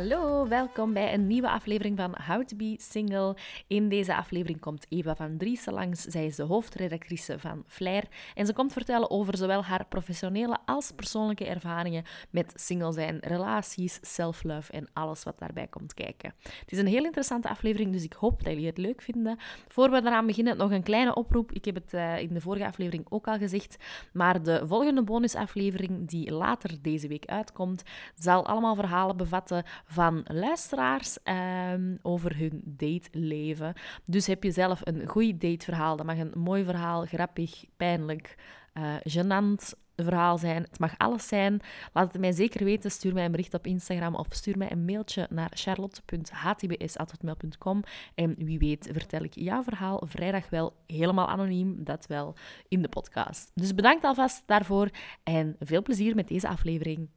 [0.00, 3.36] Hallo, welkom bij een nieuwe aflevering van How to Be Single.
[3.66, 6.02] In deze aflevering komt Eva van Driessen langs.
[6.02, 8.04] Zij is de hoofdredactrice van Flair
[8.34, 13.98] en ze komt vertellen over zowel haar professionele als persoonlijke ervaringen met single zijn, relaties,
[14.02, 16.34] self-love en alles wat daarbij komt kijken.
[16.42, 19.38] Het is een heel interessante aflevering, dus ik hoop dat jullie het leuk vinden.
[19.68, 21.52] Voor we eraan beginnen, nog een kleine oproep.
[21.52, 23.76] Ik heb het uh, in de vorige aflevering ook al gezegd,
[24.12, 27.82] maar de volgende bonusaflevering die later deze week uitkomt,
[28.14, 33.74] zal allemaal verhalen bevatten van luisteraars um, over hun dateleven.
[34.04, 38.34] Dus heb je zelf een goed dateverhaal, dat mag een mooi verhaal, grappig, pijnlijk,
[38.74, 39.72] uh, gênant
[40.04, 40.62] verhaal zijn.
[40.62, 41.60] Het mag alles zijn.
[41.92, 42.90] Laat het mij zeker weten.
[42.90, 47.82] Stuur mij een bericht op Instagram of stuur mij een mailtje naar charlotte.htbs.mail.com.
[48.14, 52.34] En wie weet vertel ik jouw verhaal vrijdag wel helemaal anoniem, dat wel
[52.68, 53.50] in de podcast.
[53.54, 54.88] Dus bedankt alvast daarvoor
[55.22, 57.08] en veel plezier met deze aflevering.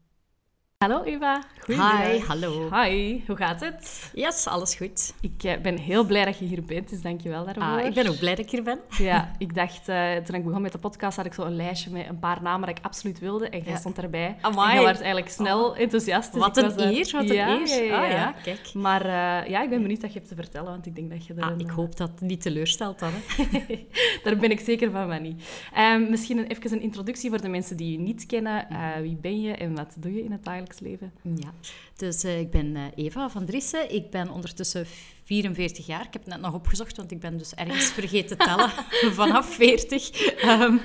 [0.84, 1.42] Hallo Eva.
[1.68, 2.70] Hi, hallo.
[2.74, 4.12] Hi, hoe gaat het?
[4.14, 5.14] Yes, alles goed.
[5.22, 7.64] Ik uh, ben heel blij dat je hier bent, dus dank je wel daarvoor.
[7.64, 8.80] Ah, ik ben ook blij dat ik hier ben.
[8.98, 11.92] Ja, ik dacht, uh, toen ik begon met de podcast, had ik zo een lijstje
[11.92, 13.50] met een paar namen dat ik absoluut wilde.
[13.50, 13.78] En jij ja.
[13.78, 14.36] stond erbij.
[14.42, 14.70] Amai.
[14.70, 15.80] En je was eigenlijk snel oh.
[15.80, 16.34] enthousiast.
[16.34, 17.84] Dus wat een eer, wat een ja, eer.
[17.84, 18.74] Ja, ah, ja, kijk.
[18.74, 21.26] Maar uh, ja, ik ben benieuwd dat je hebt te vertellen, want ik denk dat
[21.26, 23.12] je er ah, een, Ik hoop dat het niet teleurstelt dan.
[23.14, 23.62] Hè.
[24.24, 25.36] Daar ben ik zeker van, Manny.
[25.78, 28.68] Um, misschien een, even een introductie voor de mensen die je niet kennen.
[29.02, 31.14] wie ben je en wat doe je in het dagelijks leven?
[31.22, 31.54] Ja.
[31.96, 33.94] Dus uh, ik ben uh, Eva van Driessen.
[33.94, 34.86] Ik ben ondertussen
[35.24, 36.06] 44 jaar.
[36.06, 38.70] Ik heb het net nog opgezocht, want ik ben dus ergens vergeten te tellen
[39.22, 40.44] vanaf 40.
[40.46, 40.80] Um,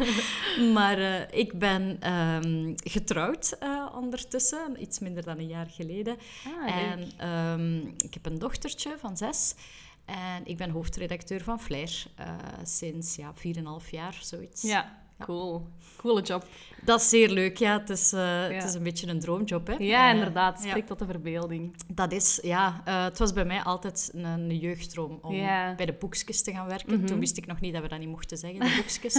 [0.72, 3.58] maar uh, ik ben um, getrouwd
[3.94, 6.16] ondertussen, iets minder dan een jaar geleden.
[6.46, 9.54] Ah, en um, ik heb een dochtertje van zes.
[10.04, 12.06] En ik ben hoofdredacteur van Flair
[12.62, 13.32] sinds ja,
[13.82, 14.62] 4,5 jaar, zoiets.
[14.62, 15.07] Ja.
[15.18, 15.66] Cool.
[15.96, 16.44] Coole job.
[16.84, 17.78] Dat is zeer leuk, ja.
[17.78, 18.54] Het is, uh, ja.
[18.54, 19.74] het is een beetje een droomjob, hè.
[19.78, 20.58] Ja, inderdaad.
[20.58, 20.94] Het spreekt ja.
[20.94, 21.76] tot de verbeelding.
[21.92, 22.82] Dat is, ja.
[22.88, 25.74] Uh, het was bij mij altijd een, een jeugdroom om ja.
[25.74, 26.98] bij de boekjes te gaan werken.
[26.98, 27.06] Mhm.
[27.06, 29.16] Toen wist ik nog niet dat we dat niet mochten zeggen, de boekjes.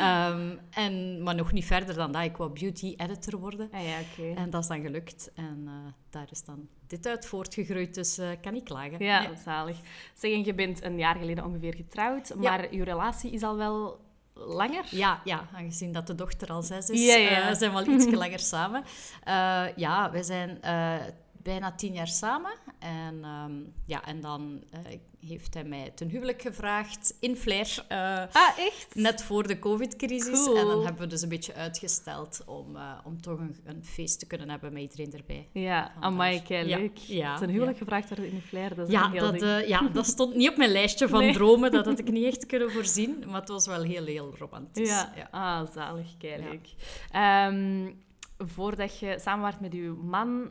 [0.00, 2.24] um, en, maar nog niet verder dan dat.
[2.24, 3.68] Ik wou beauty editor worden.
[3.72, 4.34] Ah, okay.
[4.34, 5.30] En dat is dan gelukt.
[5.34, 5.72] En uh,
[6.10, 9.04] daar is dan dit uit voortgegroeid, dus uh, kan ik klagen.
[9.04, 9.76] Ja, zalig.
[10.14, 14.06] Zeg, je bent een jaar geleden ongeveer getrouwd, maar je relatie is al wel
[14.46, 14.84] langer?
[14.90, 17.50] Ja, ja, aangezien dat de dochter al zes is, ja, ja.
[17.50, 18.84] Uh, zijn we al iets langer samen.
[19.28, 20.94] Uh, ja, wij zijn uh,
[21.42, 22.52] bijna tien jaar samen.
[22.78, 24.62] En, um, ja, en dan
[25.26, 27.84] heeft hij mij ten huwelijk gevraagd in Flair.
[28.32, 28.94] ah, echt?
[28.94, 30.44] Net voor de covid-crisis.
[30.44, 30.58] Cool.
[30.58, 34.26] En dan hebben we dus een beetje uitgesteld om, om toch een, een, feest te
[34.26, 35.48] kunnen hebben met iedereen erbij.
[35.52, 36.96] Ja, amai, kei leuk.
[36.96, 37.84] Ja, ten huwelijk ja.
[37.84, 40.70] gevraagd worden in Flair, dat is ja, heel dat, ja, dat stond niet op mijn
[40.70, 41.32] lijstje van Nee.
[41.32, 41.70] dromen.
[41.70, 43.24] Dat had ik niet echt kunnen voorzien.
[43.26, 44.88] Maar het was wel heel, heel romantisch.
[44.88, 46.68] Ja, ah, zalig, kei leuk.
[47.52, 48.06] Um,
[48.38, 50.50] voordat je samenwerkt met je man,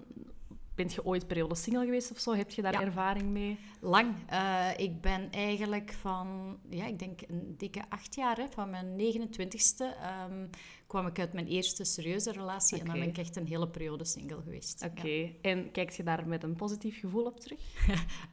[0.77, 2.33] bent je ooit periode single geweest of zo?
[2.33, 2.81] Heb je daar ja.
[2.81, 3.59] ervaring mee?
[3.79, 4.15] Lang.
[4.31, 8.97] Uh, ik ben eigenlijk van, ja, ik denk een dikke acht jaar, hè, van mijn
[8.97, 9.85] 29ste,
[10.29, 10.49] um,
[10.87, 12.77] kwam ik uit mijn eerste serieuze relatie.
[12.77, 12.87] Okay.
[12.87, 14.83] En dan ben ik echt een hele periode single geweest.
[14.83, 14.99] Oké.
[14.99, 15.21] Okay.
[15.21, 15.49] Ja.
[15.49, 17.59] En kijkt je daar met een positief gevoel op terug?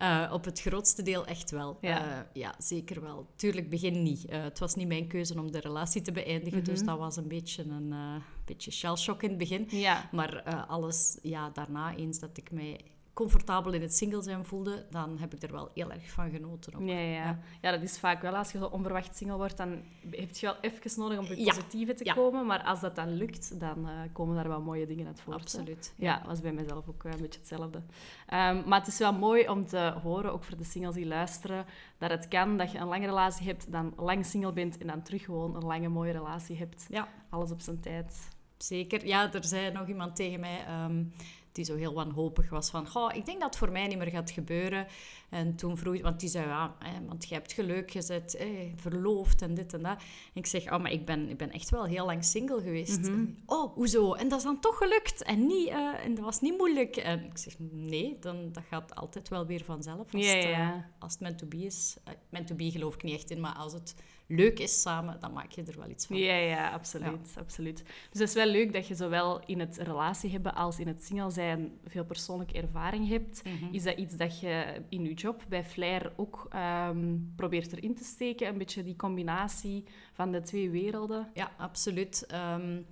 [0.03, 1.79] uh, op het grootste deel echt wel.
[1.81, 3.27] Ja, uh, ja zeker wel.
[3.37, 4.31] Tuurlijk, begin niet.
[4.31, 6.59] Uh, het was niet mijn keuze om de relatie te beëindigen.
[6.59, 6.75] Mm -hmm.
[6.75, 9.67] Dus dat was een beetje een beetje shellshock in het begin.
[9.69, 10.09] Ja.
[10.13, 12.81] Maar alles ja, daarna, eens dat ik mij
[13.15, 16.75] comfortabel in het single zijn voelde, dan heb ik er wel heel erg van genoten.
[16.75, 16.89] Ook.
[16.89, 17.25] Ja, ja.
[17.25, 17.39] Ja.
[17.61, 18.37] ja, dat is vaak wel.
[18.37, 21.45] Als je zo onverwacht single wordt, dan heb je wel even nodig om op het
[21.45, 21.97] positieve ja.
[21.97, 22.15] te ja.
[22.15, 22.47] komen.
[22.47, 25.37] Maar als dat dan lukt, dan uh, komen daar wel mooie dingen uit voort.
[25.37, 25.95] Absoluut.
[25.97, 27.79] Ja, dat was bij mezelf ook een beetje hetzelfde.
[27.79, 31.67] Um, maar het is wel mooi om te horen, ook voor de singles die luisteren,
[31.99, 35.03] dat het kan dat je een lange relatie hebt, dan lang single bent en dan
[35.03, 36.87] terug gewoon een lange mooie relatie hebt.
[36.89, 37.09] Ja.
[37.31, 38.29] Alles op zijn tijd.
[38.59, 39.07] Zeker.
[39.07, 40.85] Ja, er zei nog iemand tegen mij...
[40.85, 41.13] Um,
[41.55, 44.11] die zo heel wanhopig was van, oh, ik denk dat het voor mij niet meer
[44.11, 44.87] gaat gebeuren.
[45.29, 49.43] En toen vroeg, want die zei, ja, want je hebt geluk, je bent eh, verloofd
[49.43, 49.97] en dit en dat.
[49.99, 50.05] En
[50.35, 53.01] ik zeg, oh, maar ik ben, ik ben echt wel heel lang single geweest.
[53.01, 53.11] Mhm.
[53.11, 53.37] Mm -hmm.
[53.47, 54.13] Oh, hoezo?
[54.13, 55.23] En dat is dan toch gelukt?
[55.23, 56.97] En, niet, uh, en dat was niet moeilijk?
[56.97, 60.15] En ik zeg, nee, dan, dat gaat altijd wel weer vanzelf.
[60.15, 60.47] Als, ja, ja.
[60.47, 61.97] Het, uh, als het meant to be is.
[62.09, 63.95] Uh, meant to be geloof ik niet echt in, maar als het
[64.27, 66.17] leuk is samen, dan maak je er wel iets van.
[66.17, 67.33] Ja, ja, absoluut.
[67.35, 67.41] Ja.
[67.41, 67.83] absoluut.
[68.11, 71.05] Dus het is wel leuk dat je zowel in het relatie hebben als in het
[71.05, 73.45] single zijn veel persoonlijke ervaring hebt.
[73.45, 73.55] Mhm.
[73.55, 73.75] Mm -hmm.
[73.75, 76.49] Is dat iets dat je in je job bij Flair ook
[76.89, 78.49] um, probeert erin te steken?
[78.49, 81.31] Een beetje die combinatie van de twee werelden?
[81.35, 82.27] Ja, absoluut.
[82.33, 82.87] Um,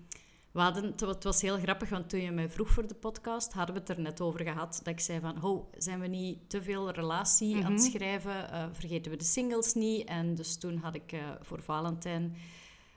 [0.53, 2.95] We hadden, het wa- het was heel grappig, want toen je mij vroeg voor de
[2.95, 4.81] podcast, hadden we het er net over gehad.
[4.85, 8.51] Dat ik zei van, oh, zijn we niet te veel relatie aan het schrijven?
[8.53, 10.09] Eh, vergeten we de singles niet?
[10.09, 12.37] En dus toen had ik eh, voor Valentijn,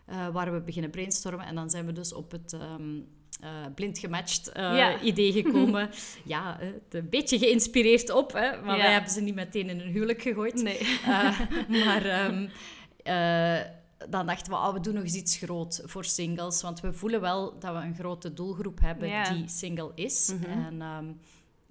[0.06, 1.46] eh waren we beginnen brainstormen.
[1.46, 3.00] En dan zijn we dus op het ehm,
[3.42, 5.00] eh, blind gematcht Ja.
[5.12, 5.90] idee gekomen.
[6.26, 8.84] ja, het een beetje geïnspireerd op, hè, maar Ja.
[8.84, 10.64] wij hebben ze niet meteen in een huwelijk gegooid.
[10.64, 10.80] Nee.
[11.86, 12.48] Maar ehm,
[13.04, 13.74] eh,
[14.10, 16.62] dan dachten we, oh, we doen nog eens iets groot voor singles.
[16.62, 20.34] Want we voelen wel dat we een grote doelgroep hebben die single is.
[20.34, 20.52] Mhm.
[20.52, 21.06] En ehm,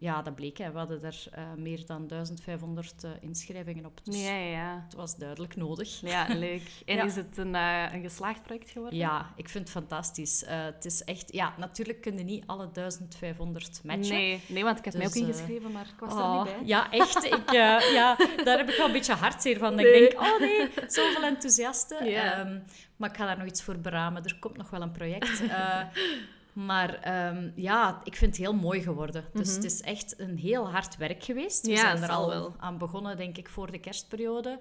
[0.05, 0.59] ja, dat bleek.
[0.59, 0.73] Hè.
[0.73, 4.01] We hadden er eh, meer dan 1500 eh, inschrijvingen op.
[4.05, 4.83] Dus Ja, ja.
[4.85, 6.01] het was duidelijk nodig.
[6.01, 6.63] Ja, leuk.
[6.85, 7.05] En Ja.
[7.05, 8.99] is het een, eh, een geslaagd project geworden?
[8.99, 10.45] Ja, ik vind het fantastisch.
[10.47, 11.33] Het is echt...
[11.33, 14.15] Ja, natuurlijk kunnen niet alle 1500 matchen.
[14.15, 16.57] Nee, nee, want ik had mij ook Dus, ingeschreven, maar ik was er Oh, niet
[16.57, 16.67] bij.
[16.67, 17.25] Ja, echt.
[17.35, 19.75] Ik, ja, daar heb ik wel een beetje hartzeer van.
[19.75, 19.87] Nee.
[19.87, 21.99] Ik denk, oh nee, zoveel enthousiasten.
[21.99, 22.59] Ehm,
[22.97, 24.25] maar ik ga daar nog iets voor beramen.
[24.25, 25.43] Er komt nog wel een project.
[26.55, 29.25] maar ehm, ja, ik vind het heel mooi geworden.
[29.33, 31.67] Dus het is echt een heel hard werk geweest.
[31.67, 31.81] We Mhm.
[31.81, 32.55] Ja, zijn er al wel.
[32.59, 34.59] aan begonnen, denk ik, voor de kerstperiode.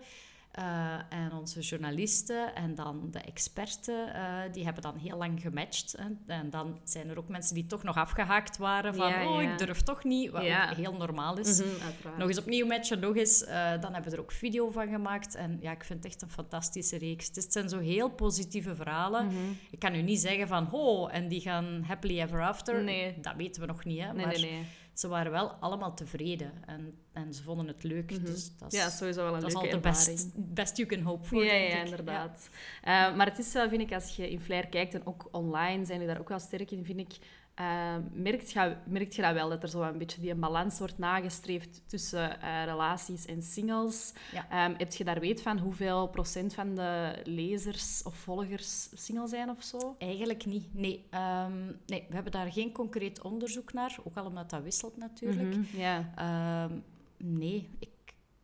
[0.53, 4.21] Eh, en onze journalisten en dan de experten, eh,
[4.51, 5.95] die hebben dan heel lang gematcht.
[5.97, 6.33] Hè.
[6.35, 9.51] En dan zijn er ook mensen die toch nog afgehaakt waren van, Ja, oh, ja.
[9.51, 10.69] ik durf toch niet, wat Ja.
[10.69, 11.59] ook heel normaal is.
[11.61, 12.17] Mhm.
[12.17, 13.44] Nog eens opnieuw matchen, nog eens.
[13.44, 15.35] Eh, dan hebben we er ook video van gemaakt.
[15.35, 17.27] En ja, ik vind het echt een fantastische reeks.
[17.33, 19.25] Het zijn zo heel positieve verhalen.
[19.25, 19.35] Mhm.
[19.71, 22.83] Ik kan nu niet zeggen van, oh, en die gaan happily ever after.
[22.83, 23.19] Nee.
[23.21, 24.13] Dat weten we nog niet, hè.
[24.13, 24.63] Nee, maar nee, nee.
[24.94, 26.51] Ze waren wel allemaal tevreden.
[26.66, 28.25] En, en ze vonden het leuk.
[28.25, 28.84] Dus dat is, Mhm.
[28.86, 32.50] Ja, sowieso wel een dat is best, best you can hope for, Ja, ja, inderdaad.
[32.81, 35.86] Eh, maar het is wel, vind ik, als je in Flair kijkt en ook online
[35.86, 37.18] zijn we daar ook wel sterk in, vind ik,
[37.55, 40.79] eh, merkt, je, merkt je dat wel, dat er zo een beetje die een balans
[40.79, 44.13] wordt nagestreefd tussen eh, relaties en singles.
[44.31, 44.50] Ja.
[44.50, 49.50] Ehm, heb je daar weet van hoeveel procent van de lezers of volgers single zijn
[49.50, 49.95] of zo?
[49.97, 50.73] Eigenlijk niet.
[50.73, 53.97] Nee, Ehm, nee, we hebben daar geen concreet onderzoek naar.
[54.03, 55.55] Ook al omdat dat wisselt natuurlijk.
[55.55, 56.79] Mhm,
[57.17, 57.89] nee, ik,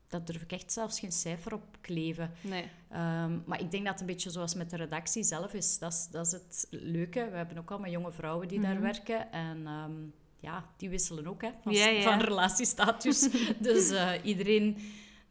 [0.09, 2.31] dat durf ik echt zelfs geen cijfer op kleven.
[2.41, 2.65] nee.
[2.89, 5.79] Ehm, maar ik denk dat het een beetje zoals met de redactie zelf is.
[5.79, 7.27] Dat is, dat is het leuke.
[7.31, 9.31] We hebben ook allemaal jonge vrouwen die daar werken.
[9.31, 9.91] En ehm,
[10.39, 12.01] ja, die wisselen ook hè, van, Ja, ja.
[12.01, 13.29] van relatiestatus.
[13.59, 14.77] dus eh, iedereen...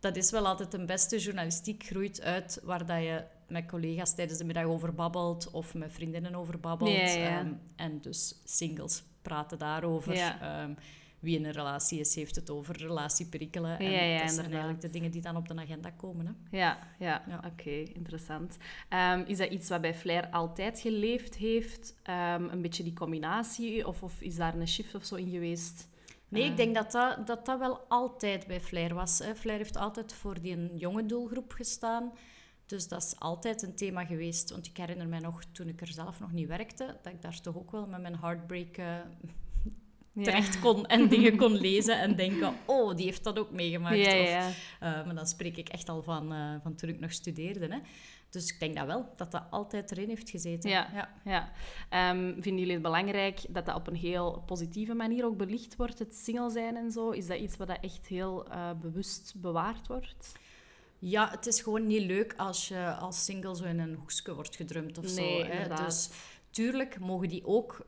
[0.00, 4.38] Dat is wel altijd een beste journalistiek groeit uit waar dat je met collega's tijdens
[4.38, 6.90] de middag over babbelt of met vriendinnen over babbelt.
[6.90, 7.38] Ja.
[7.38, 10.14] Ehm, en dus singles praten daarover.
[11.20, 13.78] Wie in een relatie is, heeft het over relatieperikelen.
[13.78, 16.26] En Ja, ja, dat zijn eigenlijk de dingen die dan op de agenda komen.
[16.26, 16.58] Hè.
[16.58, 17.42] Ja, ja, Ja.
[17.46, 18.56] oké, interessant.
[18.88, 21.94] Ehm, is dat iets wat bij Flair altijd geleefd heeft?
[22.02, 23.86] Ehm, een beetje die combinatie?
[23.86, 25.88] Of, of is daar een shift of zo in geweest?
[26.28, 29.18] Nee, ik denk dat dat, dat dat wel altijd bij Flair was.
[29.18, 29.34] Hè.
[29.34, 32.12] Flair heeft altijd voor die jonge doelgroep gestaan.
[32.66, 34.50] Dus dat is altijd een thema geweest.
[34.50, 37.40] Want ik herinner mij nog, toen ik er zelf nog niet werkte, dat ik daar
[37.40, 38.94] toch ook wel met mijn heartbreak eh,
[40.22, 43.98] terecht kon en dingen kon lezen en denken, oh, die heeft dat ook meegemaakt.
[43.98, 47.66] Of, eh, maar dan spreek ik echt al van, eh, van toen ik nog studeerde.
[47.66, 47.78] Hè.
[48.30, 50.70] Dus ik denk dat wel, dat dat altijd erin heeft gezeten.
[50.70, 50.88] Ja.
[50.94, 51.14] ja.
[51.24, 51.52] Ja.
[51.88, 55.98] Ehm, vinden jullie het belangrijk dat dat op een heel positieve manier ook belicht wordt,
[55.98, 57.10] het single zijn en zo?
[57.10, 60.32] Is dat iets wat dat echt heel eh, bewust bewaard wordt?
[60.98, 64.56] Ja, het is gewoon niet leuk als je als single zo in een hoekje wordt
[64.56, 65.50] gedrumd of Nee, zo.
[65.50, 65.84] Hè.
[65.84, 66.10] Dus
[66.50, 67.86] tuurlijk mogen die ook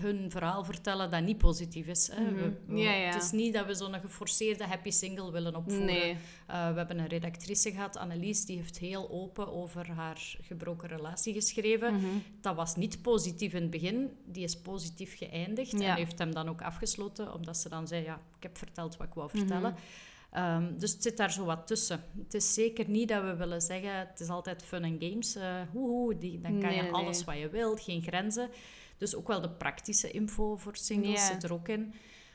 [0.00, 2.08] hun verhaal vertellen dat niet positief is.
[2.12, 2.24] Hè.
[2.24, 2.76] We- we- Mhm.
[2.76, 3.06] Ja, ja.
[3.12, 5.86] Het is niet dat we zo'n geforceerde happy single willen opvoeren.
[5.86, 6.16] Nee.
[6.46, 11.32] Eh, we hebben een redactrice gehad, Annelies, die heeft heel open over haar gebroken relatie
[11.34, 11.94] geschreven.
[11.94, 12.06] Mhm.
[12.40, 14.10] Dat was niet positief in het begin.
[14.24, 15.90] Die is positief geëindigd Ja.
[15.90, 19.06] en heeft hem dan ook afgesloten, omdat ze dan zei, ja, ik heb verteld wat
[19.06, 19.38] ik wou Mhm.
[19.38, 19.74] vertellen.
[20.30, 22.00] Ehm, dus het zit daar zo wat tussen.
[22.22, 25.36] Het is zeker niet dat we willen zeggen, het is altijd fun en games.
[25.72, 27.24] hoehoe, die, dan kan Nee, je alles nee.
[27.26, 28.50] wat je wilt, geen grenzen.
[28.98, 31.94] Dus ook wel de praktische info voor singles zit er ook in.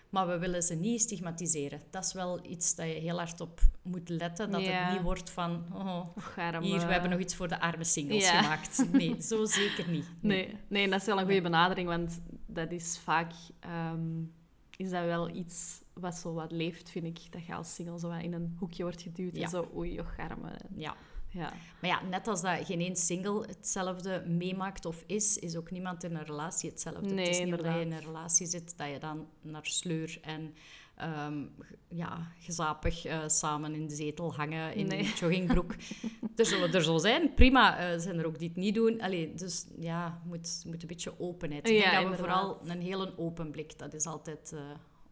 [0.09, 1.81] Maar we willen ze niet stigmatiseren.
[1.89, 4.51] Dat is wel iets dat je heel hard op moet letten.
[4.51, 7.59] Dat het niet wordt van, oh, Och, arm, hier, we hebben nog iets voor de
[7.59, 8.85] arme singles gemaakt.
[8.91, 10.05] Nee, zo zeker niet.
[10.19, 13.31] Nee, nee, dat is wel een goede benadering, want dat is vaak...
[13.59, 14.21] ehm,
[14.77, 17.31] is dat wel iets wat zo wat leeft, vind ik.
[17.31, 19.43] Dat je als single zo wat in een hoekje wordt geduwd Ja.
[19.43, 20.55] en zo, oei, och, arme.
[20.75, 20.95] Ja.
[21.33, 21.53] Ja.
[21.81, 26.03] Maar ja, net als dat geen één single hetzelfde meemaakt of is, is ook niemand
[26.03, 27.13] in een relatie hetzelfde.
[27.13, 30.17] Nee, het is niet omdat je in een relatie zit dat je dan naar sleur
[30.21, 30.53] en
[30.95, 31.43] ehm,
[31.87, 34.99] ja, gezapig eh, samen in de zetel hangen in Nee.
[34.99, 35.75] een joggingbroek.
[36.35, 37.77] er zullen er zo zijn, prima.
[37.77, 39.01] eh zijn er ook die het niet doen.
[39.01, 41.69] Allee, dus ja, moet, moet een beetje openheid.
[41.69, 42.45] Ik Ja, denk dat we inderdaad.
[42.57, 44.51] vooral een heel open blik, dat is altijd...
[44.53, 44.59] eh,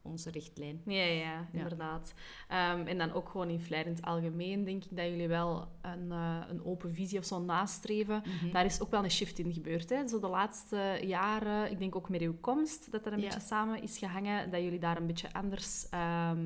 [0.01, 0.81] onze richtlijn.
[0.85, 2.13] Ja, ja, inderdaad.
[2.47, 6.37] Ehm, en dan ook gewoon in het algemeen denk ik dat jullie wel een, eh,
[6.49, 8.23] een open visie of zo nastreven.
[8.25, 8.51] Mhm.
[8.51, 9.89] Daar is ook wel een shift in gebeurd.
[9.89, 10.07] Hè?
[10.07, 13.25] Zo de laatste jaren, ik denk ook met uw komst, dat dat een Ja.
[13.25, 14.51] beetje samen is gehangen.
[14.51, 15.89] Dat jullie daar een beetje anders...
[15.89, 16.39] ehm,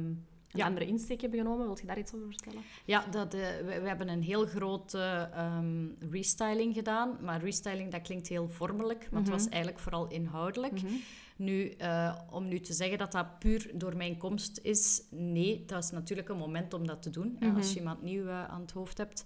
[0.55, 0.65] een Ja.
[0.67, 1.65] andere insteek hebben genomen.
[1.65, 2.61] Wilt je daar iets over vertellen?
[2.85, 7.17] Ja, dat, eh, we, we hebben een heel grote ehm, restyling gedaan.
[7.21, 10.79] Maar restyling, dat klinkt heel vormelijk, maar het was eigenlijk vooral inhoudelijk.
[11.35, 15.83] Nu, eh, om nu te zeggen dat dat puur door mijn komst is, nee, dat
[15.83, 18.61] is natuurlijk een moment om dat te doen, hè, als je iemand nieuw eh, aan
[18.61, 19.23] het hoofd hebt.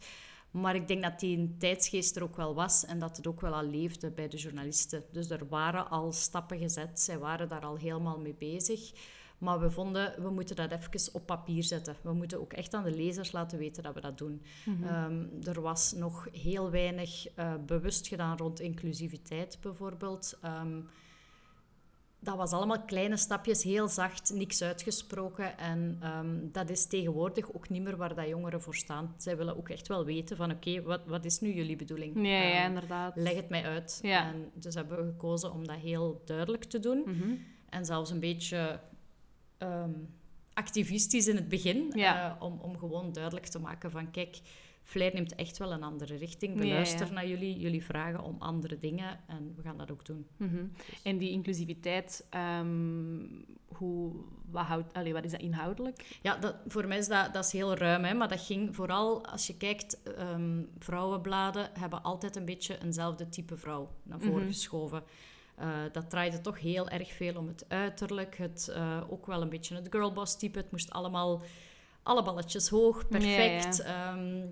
[0.51, 3.53] Maar ik denk dat die tijdsgeest er ook wel was en dat het ook wel
[3.53, 5.03] al leefde bij de journalisten.
[5.11, 8.91] Dus er waren al stappen gezet, zij waren daar al helemaal mee bezig.
[9.37, 11.95] Maar we vonden, we moeten dat even op papier zetten.
[12.01, 14.41] We moeten ook echt aan de lezers laten weten dat we dat doen.
[14.83, 20.37] Ehm, er was nog heel weinig eh, bewust gedaan rond inclusiviteit bijvoorbeeld.
[20.41, 20.81] Ehm,
[22.21, 25.57] dat was allemaal kleine stapjes, heel zacht, niks uitgesproken.
[25.57, 29.13] En ehm, dat is tegenwoordig ook niet meer waar dat jongeren voor staan.
[29.17, 32.15] Zij willen ook echt wel weten van, oké, wat, wat is nu jullie bedoeling?
[32.15, 33.15] Ja, ja, Ehm, inderdaad.
[33.15, 33.99] leg het mij uit.
[34.01, 34.27] Ja.
[34.27, 37.03] En dus hebben we gekozen om dat heel duidelijk te doen.
[37.05, 37.35] Mhm.
[37.69, 38.79] En zelfs een beetje
[39.57, 39.91] ehm,
[40.53, 41.91] activistisch in het begin.
[41.95, 42.29] Ja.
[42.37, 44.39] eh, om, om gewoon duidelijk te maken van, kijk,
[44.89, 46.53] Flair neemt echt wel een andere richting.
[46.57, 46.73] We Ja, ja.
[46.73, 49.19] luisteren naar jullie, jullie vragen om andere dingen.
[49.27, 50.27] En we gaan dat ook doen.
[50.37, 50.65] Mhm.
[51.03, 53.25] En die inclusiviteit, ehm,
[53.65, 54.11] hoe,
[54.51, 56.19] wat, houdt, allee, wat is dat inhoudelijk?
[56.21, 59.25] Ja, dat, voor mij is dat, dat is heel ruim, hè, maar dat ging vooral,
[59.25, 64.47] als je kijkt, ehm, vrouwenbladen hebben altijd een beetje eenzelfde type vrouw naar voren Mhm.
[64.47, 65.03] geschoven.
[65.55, 69.49] Eh, dat draaide toch heel erg veel om het uiterlijk, het, eh, ook wel een
[69.49, 70.57] beetje het girlboss type.
[70.59, 71.41] Het moest allemaal,
[72.03, 73.81] alle balletjes hoog, perfect.
[73.81, 74.45] Ehm,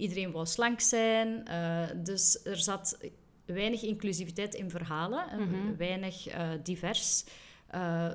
[0.00, 2.98] iedereen wou slank zijn, eh, dus er zat
[3.44, 5.76] weinig inclusiviteit in verhalen, eh, Mhm.
[5.76, 7.24] weinig eh, divers.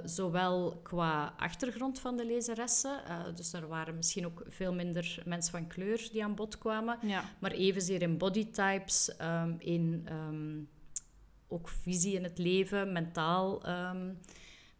[0.05, 2.99] Zowel qua achtergrond van de lezeressen,
[3.35, 7.23] dus er waren misschien ook veel minder mensen van kleur die aan bod kwamen, Ja.
[7.39, 10.59] maar evenzeer in bodytypes, ehm, in ehm,
[11.47, 13.63] ook visie in het leven, mentaal.
[13.63, 14.13] ehm,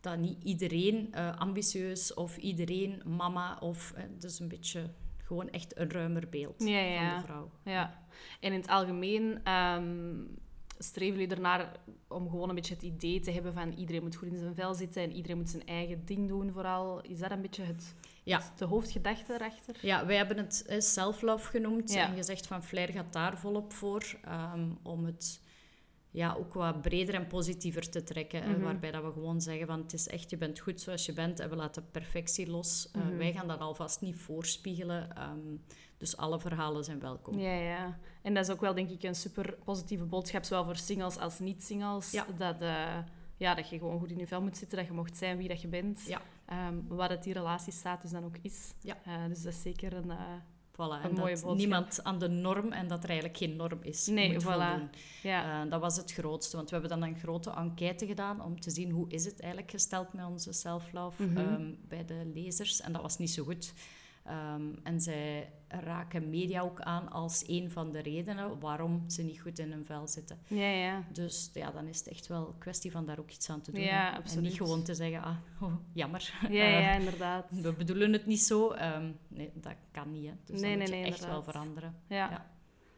[0.02, 4.90] dat niet iedereen ambitieus of iedereen mama of eh, dus een beetje
[5.26, 7.10] gewoon echt een ruimer beeld Ja, ja.
[7.10, 7.50] van de vrouw.
[7.64, 8.04] Ja,
[8.40, 10.14] en in het algemeen ehm,
[10.78, 11.72] streven jullie ernaar
[12.08, 14.74] om gewoon een beetje het idee te hebben van iedereen moet goed in zijn vel
[14.74, 17.02] zitten en iedereen moet zijn eigen ding doen vooral.
[17.02, 18.38] Is dat een beetje het, Ja.
[18.38, 19.76] het- de hoofdgedachte erachter?
[19.82, 24.04] Ja, wij hebben het eh, self-love genoemd en gezegd van Flair gaat daar volop voor
[24.24, 25.42] ehm, om het
[26.16, 28.42] ja, ook wat breder en positiever te trekken.
[28.42, 28.62] eh, Mhm.
[28.62, 31.40] waarbij dat we gewoon zeggen van het is echt, je bent goed zoals je bent
[31.40, 32.90] en we laten perfectie los.
[32.92, 33.18] Eh, Mhm.
[33.18, 35.16] Wij gaan dat alvast niet voorspiegelen.
[35.16, 35.40] ehm,
[35.98, 37.40] dus alle verhalen zijn welkom.
[37.40, 37.98] Ja, ja.
[38.22, 41.40] En dat is ook wel, denk ik, een super positieve boodschap, zowel voor singles als
[41.40, 42.12] niet-singles.
[42.12, 42.26] Ja.
[42.38, 42.98] Dat, eh,
[43.38, 45.48] ja, dat je gewoon goed in je vel moet zitten, dat je mocht zijn wie
[45.48, 46.04] dat je bent.
[46.08, 46.22] Ja.
[46.46, 48.74] Ehm, wat het die relatiestatus dan ook is.
[48.80, 48.98] Ja.
[49.28, 50.12] Dus dat is zeker een...
[50.76, 54.08] Voilà, en dat niemand aan de norm en dat er eigenlijk geen norm is.
[54.08, 54.90] Nee, moet voilà.
[55.24, 55.64] ja.
[55.64, 58.70] Eh, dat was het grootste, want we hebben dan een grote enquête gedaan om te
[58.72, 61.38] zien hoe is het eigenlijk gesteld met onze self-love Mhm.
[61.38, 62.82] ehm, bij de lezers.
[62.82, 63.74] En dat was niet zo goed.
[64.26, 69.42] Ehm, en zij raken media ook aan als een van de redenen waarom ze niet
[69.42, 70.38] goed in hun vel zitten.
[70.48, 71.04] ja, ja.
[71.12, 73.72] Dus ja, dan is het echt wel een kwestie van daar ook iets aan te
[73.72, 73.82] doen.
[73.84, 74.24] Ja.
[74.24, 76.34] En niet gewoon te zeggen, ah, oh, jammer.
[76.42, 77.52] Ja, Eh, ja, inderdaad.
[77.52, 78.72] we bedoelen het niet zo.
[78.72, 80.26] Ehm, nee, dat kan niet.
[80.26, 80.34] Hè.
[80.46, 81.96] Dus Nee, dat moet je nee, echt wel veranderen.
[82.08, 82.46] Ja.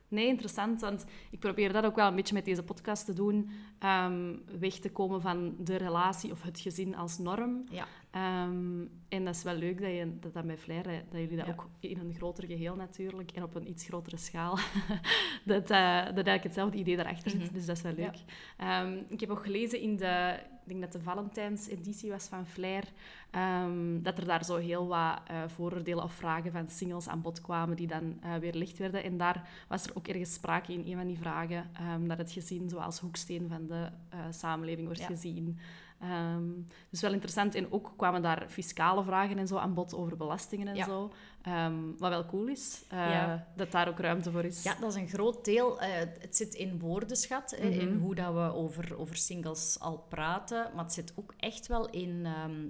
[0.10, 0.82] Nee, interessant.
[0.82, 3.50] Want ik probeer dat ook wel een beetje met deze podcast te doen.
[3.80, 7.64] ehm, weg te komen van de relatie of het gezin als norm.
[7.72, 7.86] Ja.
[8.12, 11.46] Ehm, en dat is wel leuk dat, je, dat, dat bij Flair, dat jullie dat
[11.46, 11.52] Ja.
[11.52, 14.58] ook in een groter geheel natuurlijk en op een iets grotere schaal,
[15.46, 17.42] dat, eh, dat eigenlijk hetzelfde idee daarachter zit.
[17.44, 17.54] Mhm.
[17.54, 18.18] Dus dat is wel leuk.
[18.58, 22.84] Ehm, ik heb ook gelezen in de, denk dat de Valentijns-editie was van Flair,
[23.32, 27.42] ehm, dat er daar zo heel wat eh, vooroordelen of vragen van singles aan bod
[27.42, 29.04] kwamen die dan eh, weer licht werden.
[29.04, 32.32] En daar was er ook ergens sprake in een van die vragen ehm, dat het
[32.32, 35.08] gezin zoals hoeksteen van de eh, samenleving wordt Ja.
[35.08, 35.58] gezien.
[36.00, 36.44] Ehm,
[36.90, 37.56] dus wel interessant.
[37.56, 40.86] En ook kwamen daar fiscale vragen en zo aan bod over belastingen en Ja.
[40.86, 41.12] zo.
[41.42, 43.48] Ehm, wat wel cool is, eh, Ja.
[43.56, 44.64] dat daar ook ruimte voor is.
[44.64, 45.80] Ja, dat is een groot deel.
[45.82, 45.90] Eh,
[46.20, 48.00] het zit in woordenschat, hè, in Mhm.
[48.00, 50.72] hoe dat we over, over singles al praten.
[50.76, 52.68] Maar het zit ook echt wel in ehm,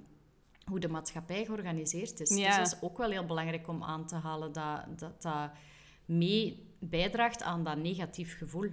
[0.64, 2.36] hoe de maatschappij georganiseerd is.
[2.36, 2.46] Ja.
[2.46, 5.50] Dus dat is ook wel heel belangrijk om aan te halen dat dat, dat
[6.04, 8.70] mee bijdraagt aan dat negatief gevoel.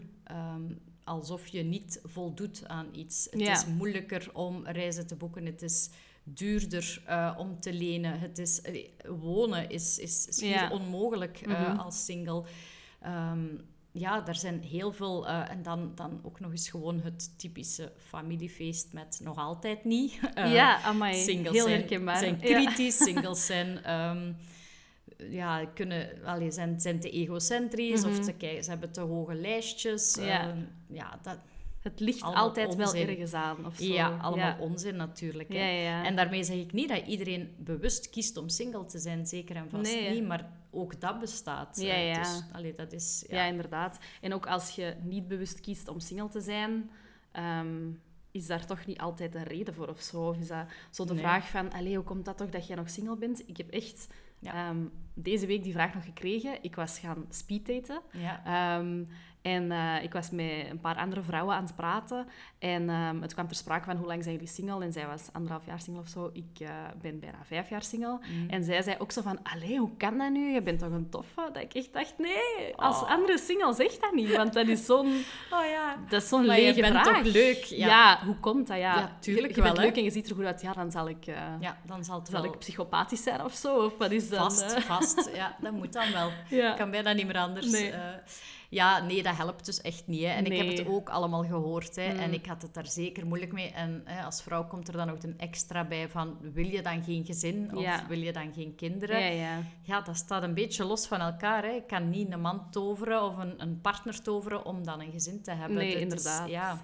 [1.05, 3.27] Alsof je niet voldoet aan iets.
[3.31, 3.51] Het Ja.
[3.53, 5.45] is moeilijker om reizen te boeken.
[5.45, 5.89] Het is
[6.23, 8.19] duurder eh, om te lenen.
[8.19, 10.69] Het is, eh, wonen is, is Ja.
[10.71, 11.79] onmogelijk eh, Mhm.
[11.79, 12.43] als single.
[13.01, 13.45] Ehm,
[13.91, 15.27] ja, daar zijn heel veel...
[15.27, 20.19] en dan, dan ook nog eens gewoon het typische familiefeest met nog altijd niet.
[20.35, 21.23] Ja, amai.
[21.23, 22.17] Singles Heel zijn, herkenbaar.
[22.17, 22.53] zijn Ja.
[22.63, 23.83] kritisch, singles zijn...
[23.83, 24.33] ehm,
[25.17, 28.23] ja, kunnen, allee, zijn, zijn te egocentrisch of Mhm.
[28.23, 30.15] ze, hebben te hoge lijstjes.
[30.19, 30.49] Ja.
[30.49, 31.37] Ehm, ja, dat,
[31.79, 33.65] Het ligt altijd wel ergens aan.
[33.65, 33.83] Of zo.
[33.83, 34.57] ja, allemaal ja.
[34.59, 35.53] onzin natuurlijk.
[35.53, 35.69] Hè.
[35.69, 36.03] Ja.
[36.05, 39.69] En daarmee zeg ik niet dat iedereen bewust kiest om single te zijn, zeker en
[39.69, 41.81] vast Nee, niet, maar ook dat bestaat.
[41.81, 42.19] Ja, ja.
[42.19, 43.25] Dus, allee, dat is...
[43.29, 43.43] Ja.
[43.45, 43.99] Inderdaad.
[44.21, 46.89] En ook als je niet bewust kiest om single te zijn,
[47.31, 47.89] ehm,
[48.31, 50.27] is daar toch niet altijd een reden voor of zo?
[50.27, 51.21] Of is dat zo de Nee.
[51.21, 53.43] vraag van, allee, hoe komt dat toch dat jij nog single bent?
[53.47, 54.07] Ik heb echt
[54.39, 54.69] Ja.
[54.69, 56.57] ehm, deze week die vraag nog gekregen.
[56.61, 58.01] Ik was gaan speeddaten.
[58.11, 58.41] ja.
[58.45, 59.03] Ehm,
[59.45, 62.27] en eh, ik was met een paar andere vrouwen aan het praten.
[62.59, 64.83] En ehm, het kwam ter sprake van hoe lang zijn jullie single?
[64.83, 66.29] En zij was anderhalf jaar single of zo.
[66.33, 66.69] Ik eh,
[67.01, 68.19] ben bijna vijf jaar single.
[68.31, 68.49] Mm.
[68.49, 70.53] En zij zei ook zo van, allee, hoe kan dat nu?
[70.53, 71.49] Je bent toch een toffe?
[71.53, 73.09] Dat ik echt dacht, nee, als Oh.
[73.09, 74.35] andere single zeg dat niet.
[74.35, 75.07] Want dat is zo'n,
[75.55, 75.95] Oh ja.
[76.09, 77.23] dat is zo'n Maar je lege bent vraag.
[77.23, 77.63] toch leuk?
[77.63, 77.87] Ja.
[77.87, 78.19] Ja.
[78.25, 78.77] hoe komt dat?
[78.77, 79.83] Ja, Ja, tuurlijk je, je bent hè.
[79.83, 80.61] leuk en je ziet er goed uit.
[80.61, 83.53] Ja, dan zal ik, eh, Ja, dan zal het zal wel ik psychopathisch zijn of
[83.53, 83.75] zo.
[83.85, 84.39] Of wat is dat?
[84.63, 85.29] vast, vast.
[85.35, 86.29] Ja, dat moet dan wel.
[86.61, 86.73] Ja.
[86.73, 87.71] kan bijna niet meer anders.
[87.71, 87.93] Nee.
[88.69, 90.21] Ja, nee, dat helpt dus echt niet.
[90.21, 90.27] Hè.
[90.27, 91.95] En ik heb het ook allemaal gehoord.
[91.95, 92.13] Hè.
[92.13, 92.19] Mm.
[92.19, 93.69] En ik had het daar zeker moeilijk mee.
[93.71, 96.37] En hè, als vrouw komt er dan ook een extra bij van...
[96.41, 97.75] Wil je dan geen gezin?
[97.75, 98.07] Of Ja.
[98.07, 99.19] wil je dan geen kinderen?
[99.19, 99.61] Ja, ja.
[99.81, 101.63] Ja, dat staat een beetje los van elkaar.
[101.63, 101.69] Hè.
[101.71, 105.41] Ik kan niet een man toveren of een, een partner toveren om dan een gezin
[105.41, 105.77] te hebben.
[105.77, 106.49] Nee, Dat is- inderdaad.
[106.49, 106.81] ja,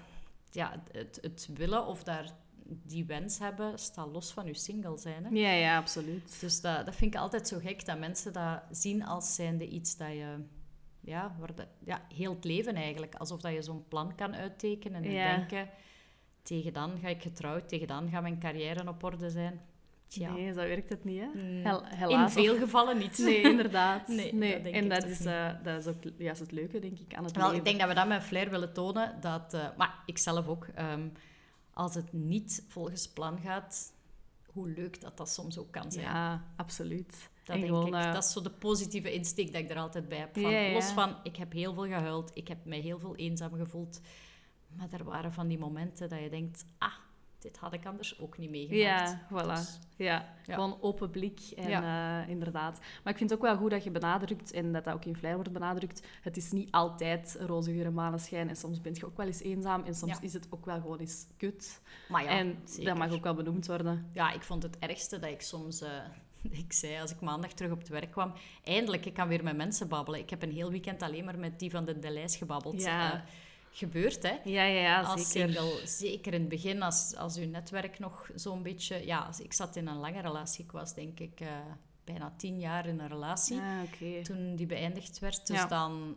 [0.50, 2.30] ja het, het willen of daar
[2.66, 5.24] die wens hebben, staat los van je single zijn.
[5.24, 5.30] Hè.
[5.30, 6.36] Ja, ja, absoluut.
[6.40, 9.96] Dus dat, dat vind ik altijd zo gek, dat mensen dat zien als zijnde iets
[9.96, 10.44] dat je...
[11.04, 11.50] Ja, waar
[11.84, 13.14] ja, heel het leven eigenlijk.
[13.14, 15.36] Alsof dat je zo'n plan kan uittekenen en Ja.
[15.36, 15.68] denken...
[16.42, 19.60] Tegen dan ga ik getrouwd, tegen dan gaat mijn carrière op orde zijn.
[20.06, 21.26] Tja, Nee, zo werkt het niet, hè?
[21.26, 23.18] Mm, in veel Of- gevallen niet.
[23.18, 24.08] Nee, inderdaad.
[24.08, 26.98] Nee, Nee, dat denk en dat is, eh, dat is ook juist het leuke, denk
[26.98, 27.58] ik, aan het Wel, leven.
[27.58, 29.20] ik denk dat we dat met Flair willen tonen.
[29.20, 30.66] Dat, eh, maar ik zelf ook.
[30.74, 31.08] ehm,
[31.74, 33.92] als het niet volgens plan gaat,
[34.46, 36.04] hoe leuk dat dat soms ook kan zijn.
[36.06, 37.30] Ja, absoluut.
[37.44, 38.12] Dat En denk gewoon, ik.
[38.12, 40.32] Dat is zo de positieve insteek dat ik er altijd bij heb.
[40.32, 40.72] Van, Ja, ja.
[40.72, 44.00] Los van, ik heb heel veel gehuild, ik heb mij heel veel eenzaam gevoeld.
[44.76, 46.92] Maar er waren van die momenten dat je denkt, ah,
[47.38, 49.10] dit had ik anders ook niet meegemaakt.
[49.10, 49.46] Ja, voilà.
[49.48, 50.54] Dus, Ja, Ja.
[50.54, 51.40] gewoon open blik.
[51.56, 52.22] En Ja.
[52.22, 52.78] eh, inderdaad.
[52.78, 55.16] Maar ik vind het ook wel goed dat je benadrukt, en dat dat ook in
[55.16, 58.48] Flair wordt benadrukt, het is niet altijd roze geur en maneschijn.
[58.48, 59.82] En soms ben je ook wel eens eenzaam.
[59.84, 60.22] En soms Ja.
[60.22, 61.80] is het ook wel gewoon eens kut.
[62.08, 62.84] maar ja, en zeker.
[62.84, 64.10] dat mag ook wel benoemd worden.
[64.12, 65.80] Ja, ik vond het ergste dat ik soms...
[65.80, 65.90] eh,
[66.64, 68.32] ik zei, als ik maandag terug op het werk kwam...
[68.64, 70.20] Eindelijk, ik kan weer met mensen babbelen.
[70.20, 72.82] Ik heb een heel weekend alleen maar met die van de Delijs gebabbeld.
[72.82, 73.12] Ja.
[73.14, 73.20] Eh,
[73.72, 74.36] gebeurt, hè?
[74.44, 75.52] Ja, ja, ja, als zeker.
[75.52, 79.06] single, zeker in het begin, als, als uw netwerk nog zo'n beetje...
[79.06, 80.64] Ja, ik zat in een lange relatie.
[80.64, 81.48] Ik was denk ik eh,
[82.04, 85.46] bijna tien jaar in een relatie Ah, toen die beëindigd werd.
[85.46, 85.66] Dus Ja.
[85.66, 86.16] dan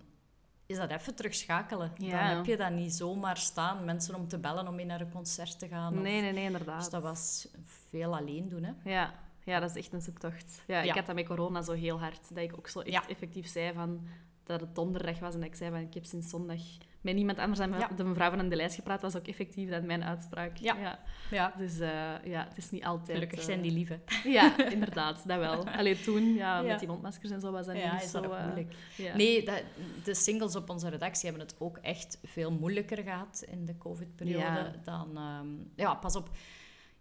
[0.65, 1.91] is dat even terugschakelen.
[1.97, 2.27] Ja.
[2.27, 5.11] Dan heb je dat niet zomaar staan, mensen om te bellen om mee naar een
[5.11, 5.93] concert te gaan.
[5.93, 6.79] of- Nee, nee, nee, inderdaad.
[6.79, 7.47] Dus dat was
[7.89, 8.71] veel alleen doen, hè.
[8.91, 9.13] Ja.
[9.45, 10.63] Ja, dat is echt een zoektocht.
[10.67, 10.93] Ja, ik Ja.
[10.93, 12.29] had dat met corona zo heel hard.
[12.35, 13.07] Dat ik ook zo echt Ja.
[13.07, 14.07] effectief zei van,
[14.43, 15.33] dat het donderdag was.
[15.33, 16.59] En dat ik zei van, ik heb sinds zondag
[17.01, 17.87] met niemand anders dan Ja.
[17.95, 19.01] de mevrouw van de lijst gepraat.
[19.01, 20.57] was ook effectief dan mijn uitspraak.
[20.57, 20.99] Ja.
[21.31, 21.89] Ja, Dus eh,
[22.23, 23.11] ja, het is niet altijd...
[23.17, 23.99] gelukkig eh, zijn die lieve.
[24.23, 25.67] Ja, inderdaad, dat wel.
[25.67, 26.67] Alleen toen, ja, Ja.
[26.67, 28.21] met die mondmaskers en zo, was dat niet is zo...
[28.21, 28.75] dat eh, moeilijk.
[28.97, 29.15] ja.
[29.15, 29.63] Nee, dat,
[30.03, 34.71] de singles op onze redactie hebben het ook echt veel moeilijker gehad in de covid-periode
[34.83, 35.17] dan...
[35.17, 36.29] ehm, ja, pas op.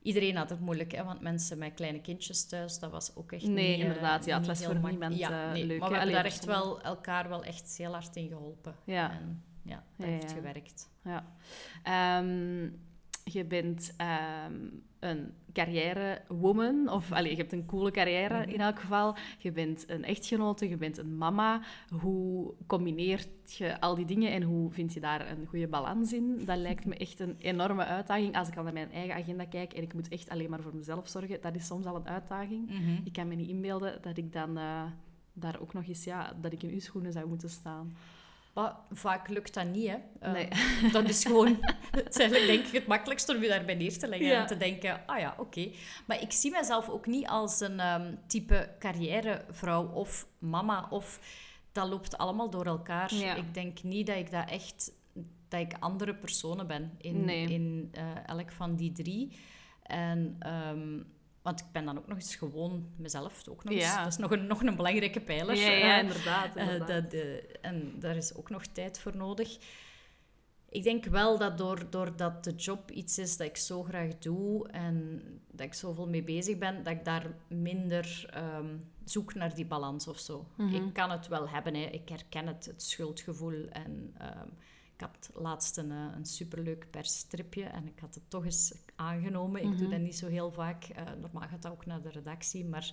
[0.04, 3.46] Iedereen had het moeilijk, hè, want mensen met kleine kindjes thuis, dat was ook echt
[3.46, 3.78] Nee, niet...
[3.78, 6.24] eh, inderdaad, ja, het was voor niemand, ja, eh, nee, leuk, Maar we hebben daar
[6.24, 8.74] echt wel elkaar wel echt heel hard in geholpen.
[8.84, 9.10] Ja.
[9.10, 10.88] En ja, dat heeft gewerkt.
[11.04, 11.24] Ja.
[11.82, 12.62] Ehm,
[13.24, 14.54] je bent ehm,
[15.04, 18.48] een carrière-woman, of allee, je hebt een coole carrière Mhm.
[18.50, 19.16] in elk geval.
[19.38, 21.60] Je bent een echtgenote, je bent een mama.
[22.00, 26.42] Hoe combineert je al die dingen en hoe vind je daar een goede balans in?
[26.44, 28.36] Dat lijkt me echt een enorme uitdaging.
[28.36, 30.74] Als ik al naar mijn eigen agenda kijk en ik moet echt alleen maar voor
[30.76, 32.70] mezelf zorgen, dat is soms al een uitdaging.
[33.04, 34.82] Ik kan me niet inbeelden dat ik dan eh,
[35.32, 37.92] daar ook nog eens, ja, dat ik in uw schoenen zou moeten staan.
[38.54, 39.96] Maar vaak lukt dat niet, hè.
[40.20, 40.48] Eh, Nee.
[40.92, 41.58] Dat is gewoon...
[41.90, 44.40] Het is eigenlijk denk ik het makkelijkste om je daarbij neer te leggen Ja.
[44.40, 45.70] en te denken, ah ja, oké.
[46.06, 51.20] Maar ik zie mezelf ook niet als een ehm, type carrièrevrouw of mama of...
[51.72, 53.14] Dat loopt allemaal door elkaar.
[53.14, 53.34] Ja.
[53.34, 54.92] Ik denk niet dat ik dat echt...
[55.48, 57.48] Dat ik andere personen ben in, Nee.
[57.50, 59.38] in eh, elk van die drie.
[59.82, 60.36] En...
[60.38, 61.00] ehm,
[61.44, 63.48] want ik ben dan ook nog eens gewoon mezelf.
[63.48, 64.02] Ook nog eens, Ja.
[64.02, 65.56] Dat is nog een, nog een belangrijke pijler.
[65.56, 66.56] Ja, ja, eh, inderdaad.
[66.56, 67.02] eh, inderdaad.
[67.02, 69.58] dat, eh, en daar is ook nog tijd voor nodig.
[70.68, 74.68] ik denk wel dat door, doordat de job iets is dat ik zo graag doe
[74.68, 79.66] en dat ik zoveel mee bezig ben, dat ik daar minder ehm, zoek naar die
[79.66, 80.46] balans of zo.
[80.56, 80.74] Mhm.
[80.74, 81.84] Ik kan het wel hebben, hè.
[81.84, 83.68] ik herken het, het schuldgevoel.
[83.68, 84.48] En ehm,
[85.04, 89.60] had laatst een, eh, een superleuk persstripje en ik had het toch eens aangenomen.
[89.62, 89.76] Ik Mhm.
[89.78, 90.84] doe dat niet zo heel vaak.
[90.84, 92.92] Eh, normaal gaat dat ook naar de redactie, maar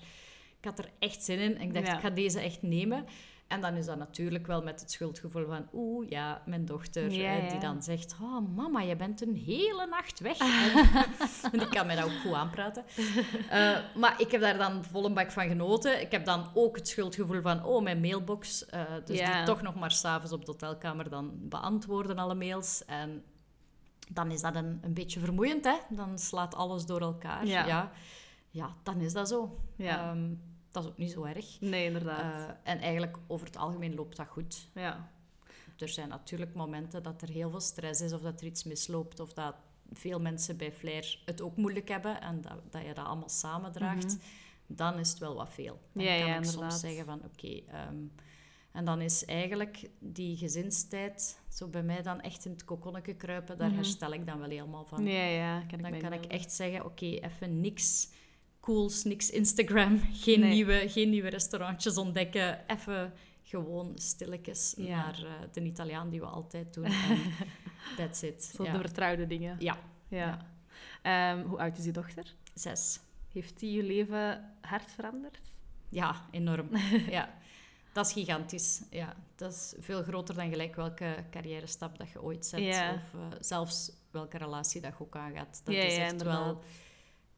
[0.60, 1.56] ik had er echt zin in.
[1.56, 1.94] En ik dacht, Ja.
[1.96, 3.06] ik ga deze echt nemen.
[3.52, 5.68] En dan is dat natuurlijk wel met het schuldgevoel van...
[5.74, 7.50] Oeh, ja, mijn dochter, Ja, ja.
[7.50, 8.16] die dan zegt...
[8.22, 10.38] Oh, mama, je bent een hele nacht weg.
[11.52, 12.84] en die kan mij dat ook goed aanpraten.
[13.50, 16.02] Eh, maar ik heb daar dan vol een bak van genoten.
[16.02, 17.64] Ik heb dan ook het schuldgevoel van...
[17.66, 18.66] Oh, mijn mailbox.
[18.66, 19.38] eh, dus Ja.
[19.38, 22.86] die toch nog maar s'avonds op de hotelkamer dan beantwoorden, alle mails.
[22.86, 23.24] En
[24.10, 25.76] dan is dat een, een beetje vermoeiend, hè.
[25.90, 27.46] Dan slaat alles door elkaar.
[27.46, 27.66] Ja.
[27.66, 27.92] Ja,
[28.50, 29.60] ja, dan is dat zo.
[29.76, 30.10] Ja.
[30.12, 30.34] Ehm,
[30.72, 31.60] dat is ook niet zo erg.
[31.60, 32.34] Nee, inderdaad.
[32.50, 34.68] Eh, en eigenlijk over het algemeen loopt dat goed.
[34.74, 35.10] ja.
[35.78, 39.20] Er zijn natuurlijk momenten dat er heel veel stress is of dat er iets misloopt
[39.20, 39.56] of dat
[39.92, 44.18] veel mensen bij Flair het ook moeilijk hebben en dat, dat je dat allemaal samendraagt.
[44.68, 45.80] Dan is het wel wat veel.
[45.94, 46.14] Dan Mhm.
[46.14, 47.48] Ja, kan ja, ik soms zeggen van oké...
[47.68, 47.96] ehm,
[48.72, 53.58] en dan is eigenlijk die gezinstijd zo bij mij dan echt in het kokonnetje kruipen.
[53.58, 53.76] Daar Mhm.
[53.78, 55.06] herstel ik dan wel helemaal van.
[55.06, 58.10] Ja, ja, kan ik Dan kan ik echt zeggen, oké, even niks
[58.62, 60.52] cools, niks Instagram, geen, Nee.
[60.54, 62.60] nieuwe, geen nieuwe restaurantjes ontdekken.
[62.68, 64.96] Even gewoon stilletjes Ja.
[64.96, 66.86] naar eh, de Italiaan die we altijd doen.
[66.86, 67.20] En
[67.98, 68.44] that's it.
[68.56, 68.72] Zo ja.
[68.72, 69.56] de vertrouwde dingen.
[69.60, 70.38] ja, Ja.
[71.02, 72.36] Ehm, hoe oud is je dochter?
[72.54, 73.00] zes.
[73.32, 75.40] Heeft die je leven hard veranderd?
[75.90, 76.70] Ja, enorm.
[77.10, 77.40] ja.
[77.94, 78.82] Dat is gigantisch.
[78.90, 79.16] Ja.
[79.36, 82.60] Dat is veel groter dan gelijk welke carrière stap dat je ooit zet.
[82.96, 85.62] Of eh, zelfs welke relatie dat je ook aangaat.
[85.64, 86.10] Dat is echt wel...
[86.12, 86.64] inderdaad.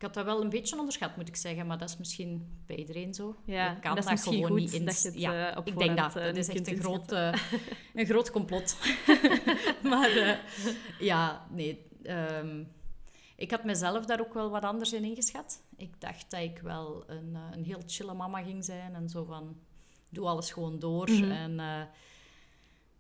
[0.04, 1.68] Had dat wel een beetje onderschat, moet ik zeggen.
[1.68, 3.36] Maar dat is misschien bij iedereen zo.
[3.46, 4.86] Ja, je kan dat dat, is misschien gewoon goed niet in...
[4.86, 6.14] dat je het, ja, eh, op ik denk dat.
[6.14, 7.34] Dat is echt een groot, eh,
[7.96, 8.78] een groot complot.
[9.92, 10.42] maar
[11.00, 11.86] ja, nee.
[12.04, 12.64] ehm,
[13.36, 15.62] ik had mezelf daar ook wel wat anders in ingeschat.
[15.78, 18.96] Ik dacht dat ik wel een, een heel chille mama ging zijn.
[18.96, 19.58] En zo van,
[20.10, 21.12] doe alles gewoon door.
[21.12, 21.32] Mhm.
[21.32, 21.60] En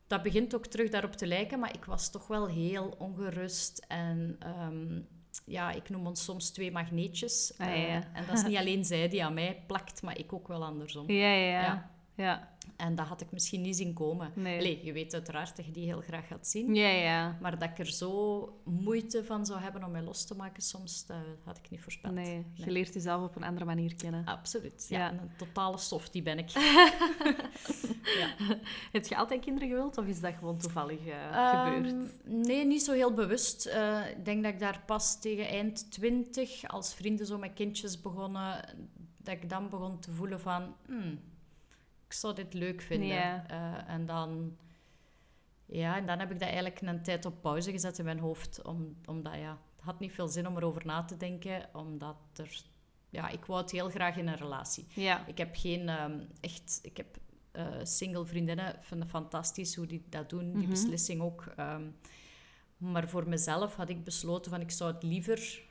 [0.08, 1.60] dat begint ook terug daarop te lijken.
[1.60, 3.86] Maar ik was toch wel heel ongerust.
[3.88, 5.02] En ehm,
[5.45, 7.53] ja, ik noem ons soms twee magneetjes.
[7.58, 10.47] Ah, Eh, en dat is niet alleen zij die aan mij plakt, maar ik ook
[10.47, 11.12] wel andersom.
[11.12, 11.91] Ja, ja, ja.
[12.15, 12.52] Ja.
[12.76, 14.32] En dat had ik misschien niet zien komen.
[14.36, 14.60] Nee.
[14.60, 16.76] Allee, je weet uiteraard dat je die heel graag gaat zien.
[16.76, 16.88] ja.
[16.89, 17.38] ja.
[17.41, 21.06] Maar dat ik er zo moeite van zou hebben om mij los te maken soms,
[21.06, 22.13] dat had ik niet voorspeld.
[22.13, 24.26] Nee, je leert jezelf op een andere manier kennen.
[24.26, 24.86] Absoluut.
[24.89, 25.12] Ja, Ja.
[25.12, 26.49] Een totale softie ben ik.
[28.19, 28.36] ja.
[28.91, 32.12] Heb je altijd kinderen gewild of is dat gewoon toevallig eh, Ehm, gebeurd?
[32.26, 33.65] Nee, niet zo heel bewust.
[33.65, 38.02] Eh, ik denk dat ik daar pas tegen eind twintig, als vrienden zo met kindjes
[38.02, 38.76] begonnen,
[39.17, 41.19] dat ik dan begon te voelen van, hmm,
[42.13, 43.08] ik zou dit leuk vinden.
[43.49, 44.58] Eh, en dan,
[45.65, 48.62] ja, en dan heb ik dat eigenlijk een tijd op pauze gezet in mijn hoofd,
[48.62, 52.62] om, omdat ja, het had niet veel zin om erover na te denken, omdat er,
[53.10, 54.86] ja, ik wou het heel graag in een relatie.
[55.28, 56.80] Ik heb geen ehm, echt...
[56.82, 57.17] Ik heb
[57.52, 58.67] eh, single vriendinnen.
[58.76, 60.52] Ik vind het fantastisch hoe die dat doen.
[60.52, 60.69] Die Mhm.
[60.69, 61.45] beslissing ook.
[61.56, 61.84] ehm.
[62.78, 64.62] maar voor mezelf had ik besloten van...
[64.62, 65.62] Ik zou het liever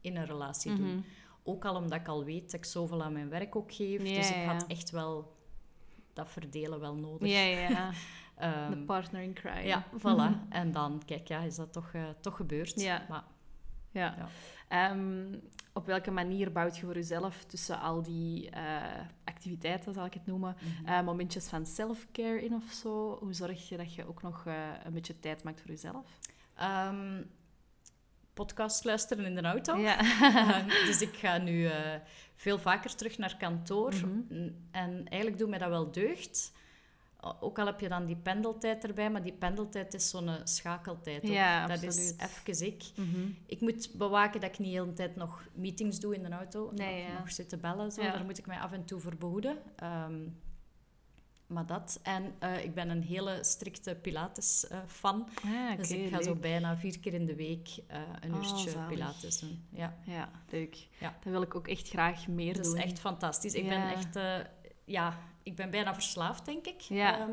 [0.00, 0.94] in een relatie doen.
[0.94, 1.00] Mhm.
[1.42, 4.06] Ook al omdat ik al weet dat ik zoveel aan mijn werk ook geef.
[4.08, 5.33] Ja, dus ik had echt wel
[6.14, 7.28] dat verdelen wel nodig.
[7.28, 7.90] Ja, ja.
[8.36, 9.62] Ehm, De partner in crime.
[9.62, 10.48] ja, voilà.
[10.48, 12.80] En dan, kijk, ja, is dat toch, eh, toch gebeurd.
[12.80, 13.06] Ja.
[13.08, 13.24] Maar
[13.90, 14.14] Ja.
[14.18, 14.28] Ja.
[14.68, 15.34] Ehm,
[15.72, 18.82] op welke manier bouwt je voor jezelf tussen al die eh,
[19.24, 20.86] activiteiten, zal ik het noemen, Mhm.
[20.92, 23.18] eh, momentjes van self-care in of zo?
[23.20, 24.44] Hoe zorg je dat je ook nog
[24.84, 26.18] een beetje tijd maakt voor jezelf?
[26.54, 27.22] Ehm,
[28.34, 29.76] podcast luisteren in de auto.
[29.76, 29.98] Ja.
[29.98, 31.94] Ehm, dus ik ga nu eh,
[32.34, 33.94] veel vaker terug naar kantoor.
[33.94, 34.48] Mhm.
[34.70, 36.52] En eigenlijk doet mij dat wel deugd.
[37.40, 41.24] Ook al heb je dan die pendeltijd erbij, maar die pendeltijd is zo'n eh, schakeltijd.
[41.24, 41.30] ook.
[41.30, 42.16] Ja, dat absoluut.
[42.18, 42.84] is even ik.
[42.94, 43.28] Mhm.
[43.46, 46.70] Ik moet bewaken dat ik niet de hele tijd nog meetings doe in de auto.
[46.74, 47.18] Nee, nog, ja.
[47.18, 47.92] nog zitten bellen.
[47.92, 48.02] Zo.
[48.02, 49.58] Daar moet ik mij af en toe voor behoeden.
[49.76, 50.20] Ehm,
[51.54, 52.00] maar dat.
[52.02, 55.28] En eh, ik ben een hele strikte Pilates-fan.
[55.44, 58.78] Ah, dus ik ga zo bijna vier keer in de week eh, een Oh, uurtje.
[58.88, 59.64] Pilates doen.
[59.70, 59.96] Ja.
[60.06, 60.88] Ja, leuk.
[61.00, 61.16] Ja.
[61.22, 62.76] Dat wil ik ook echt graag meer Dat doen.
[62.76, 63.54] is echt fantastisch.
[63.54, 63.68] Ik Ja.
[63.68, 64.16] ben echt...
[64.16, 64.34] eh,
[64.84, 66.80] ja, ik ben bijna verslaafd, denk ik.
[66.80, 67.18] Ja.
[67.20, 67.30] Ehm,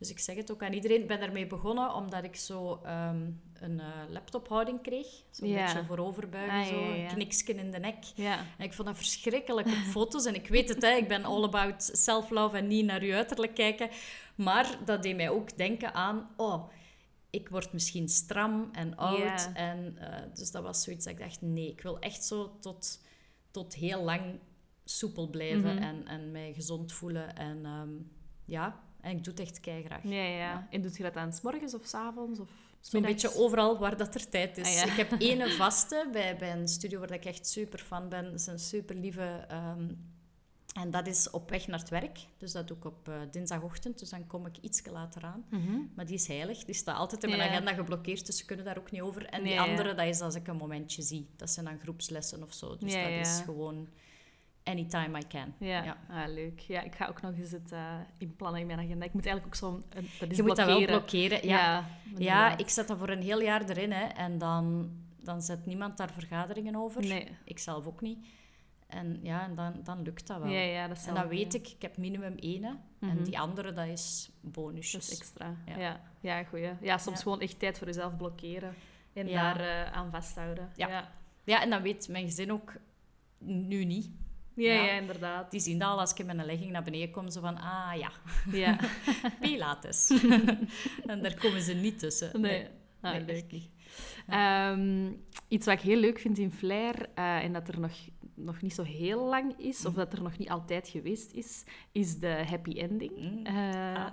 [0.00, 1.00] dus ik zeg het ook aan iedereen.
[1.00, 5.06] Ik ben daarmee begonnen omdat ik zo ehm, een eh, laptophouding kreeg.
[5.30, 5.64] Zo'n Ja.
[5.64, 7.08] beetje vooroverbuigen, Ah, zo ja, een ja.
[7.08, 8.04] kniksken in de nek.
[8.58, 10.24] En ik vond dat verschrikkelijk op foto's.
[10.24, 13.54] En ik weet het, hè, ik ben all about self-love en niet naar je uiterlijk
[13.54, 13.88] kijken.
[14.34, 16.30] Maar dat deed mij ook denken aan...
[16.36, 16.68] Oh,
[17.30, 19.50] ik word misschien stram en oud.
[19.54, 21.40] En, eh, dus dat was zoiets dat ik dacht...
[21.42, 23.00] Nee, ik wil echt zo tot,
[23.50, 24.38] tot heel lang
[24.84, 25.74] soepel blijven.
[25.74, 25.82] Mhm.
[25.82, 27.36] en, en mij gezond voelen.
[27.36, 27.88] En ehm,
[28.44, 30.02] ja, en ik doe het echt keigraag.
[30.02, 30.36] Ja, ja.
[30.36, 30.66] Ja.
[30.70, 32.40] En doet je dat aan s morgens of s avonds?
[32.40, 32.48] Of...
[32.80, 33.22] Zo'n Middags.
[33.22, 34.66] beetje overal waar dat er tijd is.
[34.66, 34.84] Ah, ja.
[34.84, 38.24] Ik heb ene vaste bij, bij een studio waar ik echt super fan ben.
[38.24, 39.46] Dat is een super lieve.
[40.74, 42.18] en dat is op weg naar het werk.
[42.38, 43.98] Dus dat doe ik op eh, dinsdagochtend.
[43.98, 45.44] Dus dan kom ik iets later aan.
[45.50, 45.78] Mhm.
[45.94, 46.64] Maar die is heilig.
[46.64, 47.48] Die staat altijd in mijn Ja.
[47.48, 48.26] agenda geblokkeerd.
[48.26, 49.26] Dus ze kunnen daar ook niet over.
[49.26, 49.66] En Nee, die ja.
[49.70, 51.28] andere, dat is als ik een momentje zie.
[51.36, 52.76] Dat zijn dan groepslessen of zo.
[52.76, 53.88] Dus Ja, dat is gewoon
[54.70, 55.54] anytime I can.
[55.58, 55.96] Ja, Ja.
[56.08, 56.58] Ah, leuk.
[56.60, 59.04] Ja, ik ga ook nog eens het uh, inplannen in mijn agenda.
[59.04, 59.84] Ik moet eigenlijk ook zo'n...
[59.88, 60.98] een- Dat is Je moet dat wel blokkeren.
[61.04, 61.46] blokkeren.
[61.48, 61.84] Ja,
[62.16, 63.92] Ja, ik zet dat voor een heel jaar erin.
[63.92, 64.04] Hè.
[64.04, 64.90] En dan,
[65.22, 67.00] dan zet niemand daar vergaderingen over.
[67.06, 67.28] Nee.
[67.44, 68.26] Ik zelf ook niet.
[68.86, 70.48] En ja, en dan, dan lukt dat wel.
[70.50, 72.64] Ja, ja, dat is en dan weet ik, ik heb minimum één.
[72.64, 72.70] hè.
[72.98, 73.10] Mhm.
[73.18, 74.92] En die andere, dat is bonusjes.
[75.06, 75.54] Dat is extra.
[75.66, 75.78] Ja.
[75.78, 76.70] Ja, ja, goeie.
[76.80, 77.22] Ja, soms Ja.
[77.22, 78.74] gewoon echt tijd voor jezelf blokkeren.
[79.12, 80.70] En daar eh, aan vasthouden.
[80.76, 80.88] Ja.
[80.88, 81.12] Ja.
[81.44, 82.72] Ja, en dan weet mijn gezin ook
[83.38, 84.10] nu niet.
[84.54, 84.82] Ja, Ja.
[84.84, 85.50] ja, inderdaad.
[85.50, 88.10] Die zien al als ik in mijn legging naar beneden kom, zo van, ah ja,
[88.52, 88.78] Ja.
[89.40, 90.10] Pilates.
[91.06, 92.40] en daar komen ze niet tussen.
[92.40, 92.66] Nee.
[93.00, 93.36] Ah, Nee, leuk.
[93.36, 93.68] echt niet.
[94.28, 95.12] Ehm,
[95.48, 97.92] iets wat ik heel leuk vind in Flair, eh, en dat er nog,
[98.44, 102.18] nog niet zo heel lang is, of dat er nog niet altijd geweest is, is
[102.18, 103.12] de happy ending.
[103.16, 103.46] Mm.
[103.46, 103.54] Eh,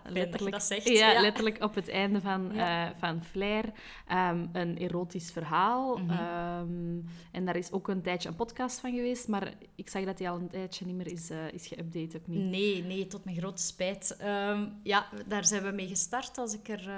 [0.06, 1.22] je letterlijk, dat zegt, Ja, ja.
[1.22, 2.88] letterlijk op het einde van, Ja.
[2.90, 3.66] eh, van Flair.
[4.08, 5.98] Ehm, een erotisch verhaal.
[5.98, 6.10] Mhm.
[6.12, 6.98] Ehm,
[7.32, 10.30] en daar is ook een tijdje een podcast van geweest, maar ik zag dat die
[10.30, 12.44] al een tijdje niet meer is, eh, is geüpdate, ook niet.
[12.50, 14.16] Nee, nee, tot mijn grote spijt.
[14.20, 16.90] Ehm, ja, daar zijn we mee gestart als ik er...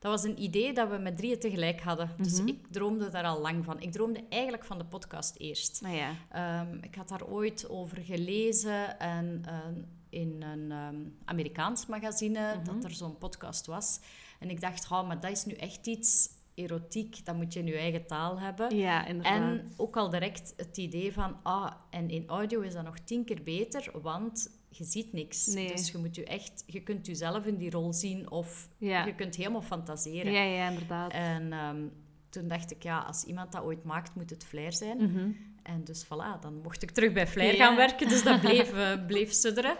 [0.00, 2.10] dat was een idee dat we met drieën tegelijk hadden.
[2.18, 2.48] Dus Mhm.
[2.48, 3.80] ik droomde daar al lang van.
[3.80, 5.80] Ik droomde eigenlijk van de podcast eerst.
[5.82, 6.14] Nou ja.
[6.30, 9.74] Ehm, ik had daar ooit over gelezen en ehm,
[10.10, 12.64] in een ehm, Amerikaans magazine Mhm.
[12.64, 14.00] dat er zo'n podcast was.
[14.38, 17.66] En ik dacht, oh, maar dat is nu echt iets erotiek, dat moet je in
[17.66, 18.76] je eigen taal hebben.
[18.76, 19.40] Ja, inderdaad.
[19.40, 23.24] En ook al direct het idee van, ah, en in audio is dat nog tien
[23.24, 25.46] keer beter, want je ziet niks.
[25.46, 25.68] Nee.
[25.68, 29.04] Dus je moet je echt, je kunt jezelf in die rol zien of Ja.
[29.06, 30.32] je kunt helemaal fantaseren.
[30.32, 31.12] Ja, ja, inderdaad.
[31.12, 31.82] En ehm,
[32.28, 34.96] toen dacht ik, ja, als iemand dat ooit maakt, moet het Flair zijn.
[34.96, 35.30] Mhm.
[35.62, 37.66] En dus voilà, dan mocht ik terug bij Flair Ja.
[37.66, 38.08] gaan werken.
[38.08, 39.76] Dus dat bleef, eh, bleef sudderen.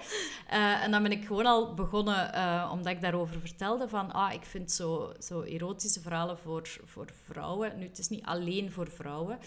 [0.49, 4.33] Eh, en dan ben ik gewoon al begonnen, eh, omdat ik daarover vertelde, van ah,
[4.33, 7.79] ik vind zo, zo erotische verhalen voor, voor vrouwen.
[7.79, 9.39] Nu, het is niet alleen voor vrouwen.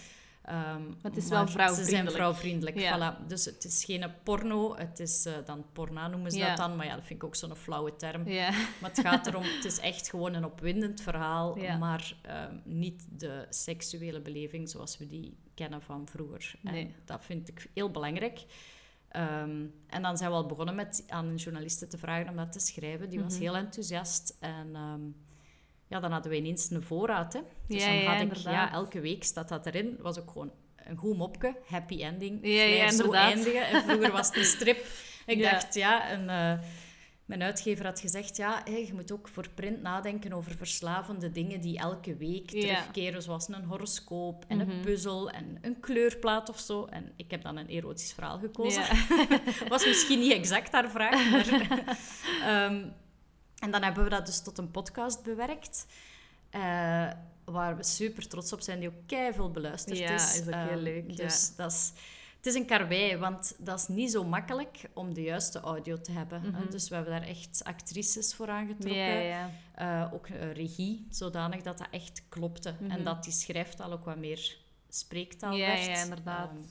[0.44, 1.90] Ehm, het is maar wel Ze vrouwvriendelijk.
[1.90, 3.14] zijn vrouwvriendelijk, Ja.
[3.24, 3.28] voilà.
[3.28, 6.48] Dus het is geen porno, het is eh, dan porna noemen ze Ja.
[6.48, 6.76] dat dan.
[6.76, 8.28] Maar ja, dat vind ik ook zo'n flauwe term.
[8.28, 8.50] Ja.
[8.52, 13.46] Maar het gaat erom, het is echt gewoon een opwindend verhaal, maar ehm, niet de
[13.50, 16.56] seksuele beleving zoals we die kennen van vroeger.
[16.62, 16.86] Nee.
[16.86, 18.46] En dat vind ik heel belangrijk.
[19.10, 22.52] Ehm, en dan zijn we al begonnen met aan een journaliste te vragen om dat
[22.52, 23.10] te schrijven.
[23.10, 23.42] Die was Mhm.
[23.42, 24.38] heel enthousiast.
[24.40, 24.76] En
[25.88, 27.34] ja, dan hadden we ineens een voorraad.
[27.34, 27.40] Hè.
[27.68, 28.54] Dus Ja, dan ja, had ik, inderdaad.
[28.54, 29.98] ja, elke week staat dat erin.
[30.02, 30.52] was ook gewoon
[30.86, 32.40] een goed mopje, happy ending.
[32.42, 33.68] Ja, zo eindigen.
[33.68, 34.86] En vroeger was het een strip.
[35.26, 36.60] Ik dacht, ja, en, eh,
[37.26, 41.78] mijn uitgever had gezegd, ja, je moet ook voor print nadenken over verslavende dingen die
[41.78, 44.70] elke week terugkeren, zoals een horoscoop en Mhm.
[44.70, 46.86] een puzzel en een kleurplaat of zo.
[46.86, 48.84] En ik heb dan een erotisch verhaal gekozen.
[49.70, 51.48] Was misschien niet exact haar vraag, maar...
[52.46, 52.86] Ehm,
[53.64, 55.86] en dan hebben we dat dus tot een podcast bewerkt.
[56.50, 57.10] eh,
[57.46, 60.40] waar we super trots op zijn, die ook keiveel beluisterd Ja, is.
[60.40, 61.16] is ook heel Ehm, leuk, ja.
[61.16, 61.92] Dus dat is...
[62.38, 66.12] Het is een karwei, want dat is niet zo makkelijk om de juiste audio te
[66.12, 66.42] hebben.
[66.42, 66.70] Mhm.
[66.70, 69.02] Dus we hebben daar echt actrices voor aangetrokken.
[69.02, 69.50] Ja, ja.
[69.76, 72.76] Eh, ook regie, zodanig dat dat echt klopte.
[72.80, 72.92] Mhm.
[72.92, 74.58] En dat die schrijftaal ook wat meer
[74.90, 75.86] spreektaal Ja, werd.
[75.86, 76.50] ja, inderdaad.
[76.50, 76.62] Ehm,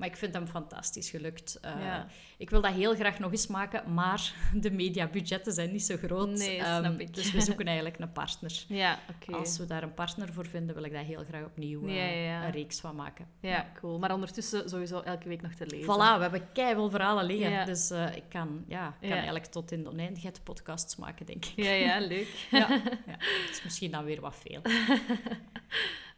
[0.00, 1.58] maar ik vind hem fantastisch gelukt.
[1.60, 2.06] Eh, Ja.
[2.36, 6.28] Ik wil dat heel graag nog eens maken, maar de mediabudgetten zijn niet zo groot.
[6.28, 7.14] Nee, Ehm, snap ik.
[7.14, 8.64] Dus we zoeken eigenlijk een partner.
[8.68, 9.32] Ja, oké.
[9.38, 12.44] Als we daar een partner voor vinden, wil ik daar heel graag opnieuw eh, Ja,
[12.44, 13.26] een reeks van maken.
[13.40, 13.98] Ja, cool.
[13.98, 15.84] Maar ondertussen sowieso elke week nog te lezen.
[15.94, 17.50] Voilà, we hebben keiveel verhalen liggen.
[17.50, 17.64] Ja.
[17.64, 21.52] Dus eh, ik kan, ja, kan eigenlijk tot in de oneindigheid podcasts maken, denk ik.
[21.64, 22.46] Ja, ja, leuk.
[22.50, 23.16] Ja, ja.
[23.18, 24.60] Het is misschien dan weer wat veel.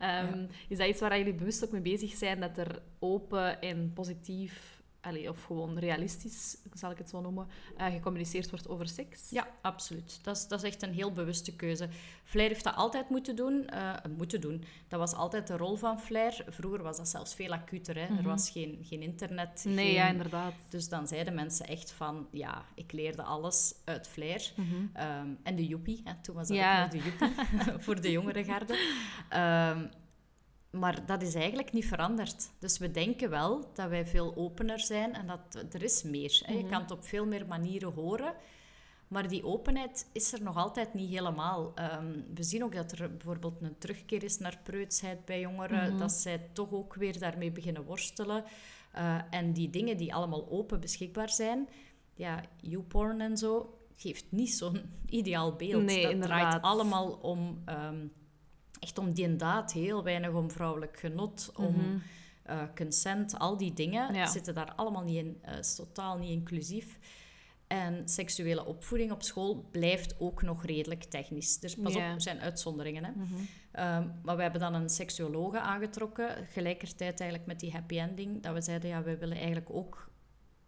[0.02, 3.92] Ehm, Is dat iets waar jullie bewust ook mee bezig zijn, dat er open en
[3.94, 4.71] positief,
[5.02, 9.30] allee, of gewoon realistisch, zal ik het zo noemen, eh, gecommuniceerd wordt over seks?
[9.30, 10.18] Ja, absoluut.
[10.22, 11.88] Dat is, dat is echt een heel bewuste keuze.
[12.24, 13.66] Flair heeft dat altijd moeten doen.
[13.66, 14.64] eh, moeten doen.
[14.88, 16.44] Dat was altijd de rol van Flair.
[16.48, 17.94] Vroeger was dat zelfs veel acuter.
[17.94, 18.00] Hè.
[18.06, 18.22] Er Mhm.
[18.22, 19.64] was geen, geen internet.
[19.64, 20.54] Nee, geen- ja, inderdaad.
[20.68, 24.52] Dus dan zeiden mensen echt van, ja, ik leerde alles uit Flair.
[24.56, 24.66] Mhm.
[24.92, 26.12] Ehm, en de joepie, hè.
[26.22, 26.84] toen was dat Ja.
[26.84, 27.36] ook nog de joepie,
[27.84, 28.78] voor de jongere garde.
[29.28, 29.86] Ehm,
[30.72, 32.50] maar dat is eigenlijk niet veranderd.
[32.58, 36.40] Dus we denken wel dat wij veel opener zijn en dat er is meer.
[36.44, 36.52] Hè.
[36.52, 36.70] Je Mhm.
[36.70, 38.34] kan het op veel meer manieren horen.
[39.08, 41.72] Maar die openheid is er nog altijd niet helemaal.
[41.74, 45.88] Ehm, we zien ook dat er bijvoorbeeld een terugkeer is naar preutsheid bij jongeren.
[45.90, 45.98] Mhm.
[45.98, 48.44] Dat zij toch ook weer daarmee beginnen worstelen.
[48.92, 51.68] Eh, en die dingen die allemaal open beschikbaar zijn,
[52.14, 55.82] ja, YouPorn en zo, geeft niet zo'n ideaal beeld.
[55.82, 56.50] Nee, dat inderdaad.
[56.50, 57.62] draait allemaal om...
[57.64, 58.06] ehm,
[58.82, 61.96] echt om die daad, heel weinig om vrouwelijk genot, om Mhm.
[62.42, 64.26] eh, consent, al die dingen Ja.
[64.26, 65.38] zitten daar allemaal niet in.
[65.42, 66.98] Eh, is totaal niet inclusief.
[67.66, 71.58] En seksuele opvoeding op school blijft ook nog redelijk technisch.
[71.58, 73.04] Dus pas op, er zijn uitzonderingen.
[73.04, 73.10] Hè.
[73.10, 73.34] Mhm.
[73.72, 78.54] Ehm, maar we hebben dan een seksuologe aangetrokken, gelijkertijd eigenlijk met die happy ending, dat
[78.54, 80.10] we zeiden, ja, we willen eigenlijk ook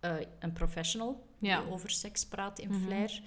[0.01, 1.61] eh, een professional Ja.
[1.63, 2.81] die over seks praat in Mhm.
[2.83, 3.23] Flair.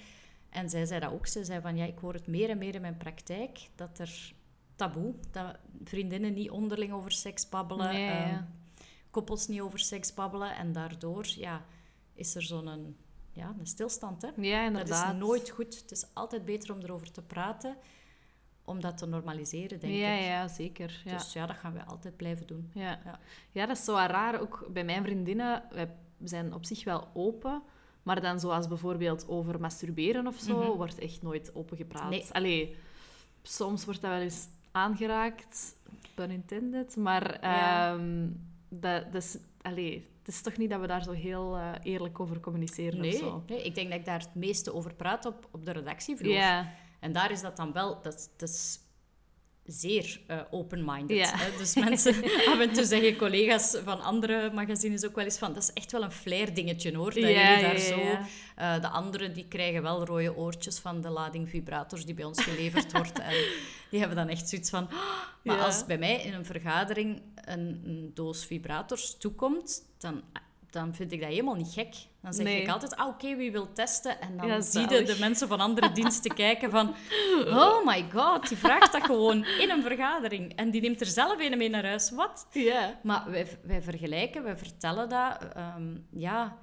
[0.50, 1.28] En zij zei dat ook.
[1.28, 4.34] Ze zei van, ja, ik hoor het meer en meer in mijn praktijk, dat er
[4.78, 8.30] taboe, dat vriendinnen niet onderling over seks babbelen, Nee, ja.
[8.30, 8.44] ehm,
[9.12, 10.56] koppels niet over seks babbelen.
[10.56, 11.66] En daardoor, ja,
[12.13, 12.96] is er zo'n
[13.32, 14.30] ja, een stilstand, hè.
[14.38, 15.06] Ja, inderdaad.
[15.06, 15.80] Dat is nooit goed.
[15.82, 17.76] Het is altijd beter om erover te praten,
[18.66, 20.26] om dat te normaliseren, denk ja, ik.
[20.26, 21.02] ja, zeker.
[21.06, 21.18] Ja.
[21.18, 22.70] Dus ja, dat gaan we altijd blijven doen.
[22.74, 23.00] Ja.
[23.06, 23.20] Ja.
[23.52, 23.66] Ja.
[23.66, 24.40] dat is zo raar.
[24.42, 27.62] Ook bij mijn vriendinnen, wij zijn op zich wel open.
[28.04, 30.72] Maar dan zoals bijvoorbeeld over masturberen of zo, Mhm.
[30.78, 32.10] wordt echt nooit open gepraat.
[32.10, 32.26] Nee.
[32.32, 32.76] Allee,
[33.44, 35.76] soms wordt dat wel eens aangeraakt,
[36.16, 36.96] pun intended.
[36.96, 37.94] Maar Ja.
[37.94, 38.28] ehm,
[38.70, 42.40] dat, is, allee, het is toch niet dat we daar zo heel eh, eerlijk over
[42.40, 43.44] communiceren of Nee, zo.
[43.48, 46.32] nee, ik denk dat ik daar het meeste over praat op, op de redactievloer.
[46.34, 48.02] Ja, En daar is dat dan wel...
[48.02, 48.80] Dat is
[49.67, 51.17] zeer eh, open-minded.
[51.17, 51.34] Ja.
[51.58, 52.23] Dus mensen...
[52.51, 55.53] af en toe zeggen collega's van andere magazines ook wel eens van...
[55.53, 57.13] Dat is echt wel een flair-dingetje, hoor.
[57.13, 57.99] Dat Ja, jullie daar ja, zo...
[58.56, 62.43] Eh, de anderen die krijgen wel rode oortjes van de lading vibrators die bij ons
[62.43, 63.19] geleverd wordt.
[63.27, 63.36] En
[63.89, 64.88] die hebben dan echt zoiets van...
[64.89, 64.95] "Ah."
[65.43, 70.23] Maar als bij mij in een vergadering een, een doos vibrators toekomt, dan,
[70.69, 71.95] dan vind ik dat helemaal niet gek.
[72.21, 72.62] Dan zeg Nee.
[72.62, 74.21] ik altijd, ah, oké, wie wil testen?
[74.21, 76.95] En dan Ja, zie je de mensen van andere diensten kijken van...
[77.45, 80.56] Oh my god, die vraagt dat gewoon in een vergadering.
[80.56, 82.12] En die neemt er zelf een mee naar huis.
[82.12, 82.47] Wat?
[82.51, 85.38] ja, Maar wij, wij vergelijken, wij vertellen dat.
[85.53, 86.58] Ehm, ja,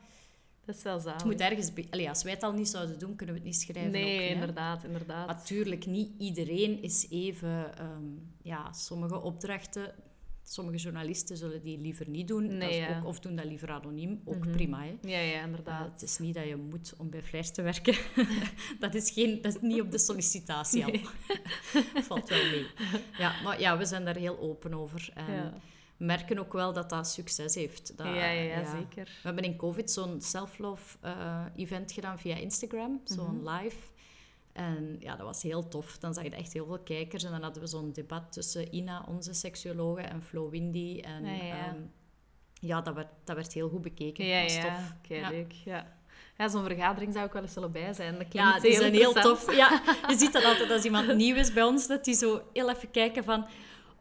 [0.65, 1.17] dat is wel zalig.
[1.17, 1.71] het moet ergens...
[1.91, 3.91] Allee, als wij het al niet zouden doen, kunnen we het niet schrijven.
[3.93, 5.27] Nee, ook, inderdaad, inderdaad.
[5.27, 7.79] Natuurlijk, niet iedereen is even...
[7.79, 8.05] ehm,
[8.43, 9.95] ja, sommige opdrachten...
[10.47, 12.57] Sommige journalisten zullen die liever niet doen.
[12.57, 12.99] Nee, ja.
[12.99, 14.21] ook, of doen dat liever anoniem.
[14.25, 14.51] Ook Mhm.
[14.51, 14.97] prima, hè.
[15.03, 15.93] Ja, ja, Uh, inderdaad.
[15.93, 17.95] het is niet dat je moet om bij Flair te werken.
[18.81, 20.93] dat, is geen, dat is niet op de sollicitatie al.
[22.09, 22.67] Valt wel mee.
[23.19, 25.11] Ja, maar ja, we zijn daar heel open over.
[25.15, 25.53] En Ja.
[25.97, 27.97] merken ook wel dat dat succes heeft.
[27.97, 29.05] Dat, ja, ja, zeker.
[29.05, 33.49] We hebben in COVID zo'n self-love eh, event gedaan via Instagram, zo'n Mhm.
[33.49, 33.77] live.
[34.55, 35.99] En ja, dat was heel tof.
[35.99, 37.25] Dan zag je echt heel veel kijkers.
[37.25, 41.01] En dan hadden we zo'n debat tussen Ina, onze seksuologe, en Flo Windy.
[41.01, 41.81] En Ja, ja, ehm,
[42.61, 44.25] ja, dat werd, dat werd heel goed bekeken.
[44.25, 44.63] Ja, dat was ja.
[44.63, 44.95] tof.
[44.99, 45.29] Oké, Ja.
[45.31, 45.53] leuk.
[45.53, 45.87] Ja,
[46.37, 48.19] ja zo'n vergadering zou ik wel eens willen bij zijn.
[48.19, 49.57] Dat Ja, die zijn heel tof.
[49.57, 52.71] Ja, je ziet dat altijd als iemand nieuw is bij ons, dat die zo heel
[52.71, 53.47] even kijken van...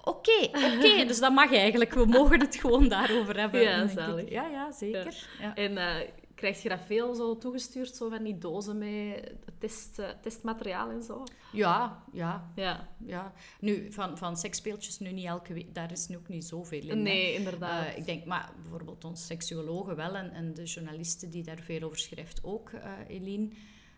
[0.04, 1.94] Oké, oké, dus dat mag eigenlijk.
[1.94, 3.62] We mogen het gewoon daarover hebben.
[3.62, 4.30] Ja, zalig.
[4.30, 5.28] Ja, ja, zeker.
[5.40, 5.56] Ja.
[5.56, 10.10] En eh krijg je dat veel zo toegestuurd, zo van die dozen met test, eh,
[10.22, 11.24] testmateriaal en zo?
[11.52, 12.90] Ja, ja, Ja.
[13.06, 13.34] ja.
[13.60, 16.90] Nu, van, van seksspeeltjes nu niet elke week, daar is nu ook niet zoveel in.
[16.90, 16.96] hè.
[16.96, 17.86] Nee, inderdaad.
[17.86, 21.82] Eh, ik denk, maar bijvoorbeeld ons seksuologen wel en, en de journalisten die daar veel
[21.82, 23.50] over schrijft ook, eh Eline.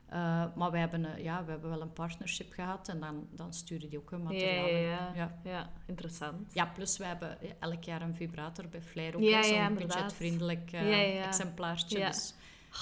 [0.09, 3.53] Eh, maar we hebben, eh, ja, we hebben wel een partnership gehad en dan, dan
[3.53, 4.67] sturen die ook hun materiaal.
[4.67, 5.51] ja, in.
[5.51, 5.69] ja.
[5.85, 6.53] interessant.
[6.53, 9.21] Ja, plus we hebben eh, elk jaar een vibrator bij Flair ook.
[9.21, 12.05] Ja, zo'n budgetvriendelijk exemplaartje.
[12.05, 12.33] Dus,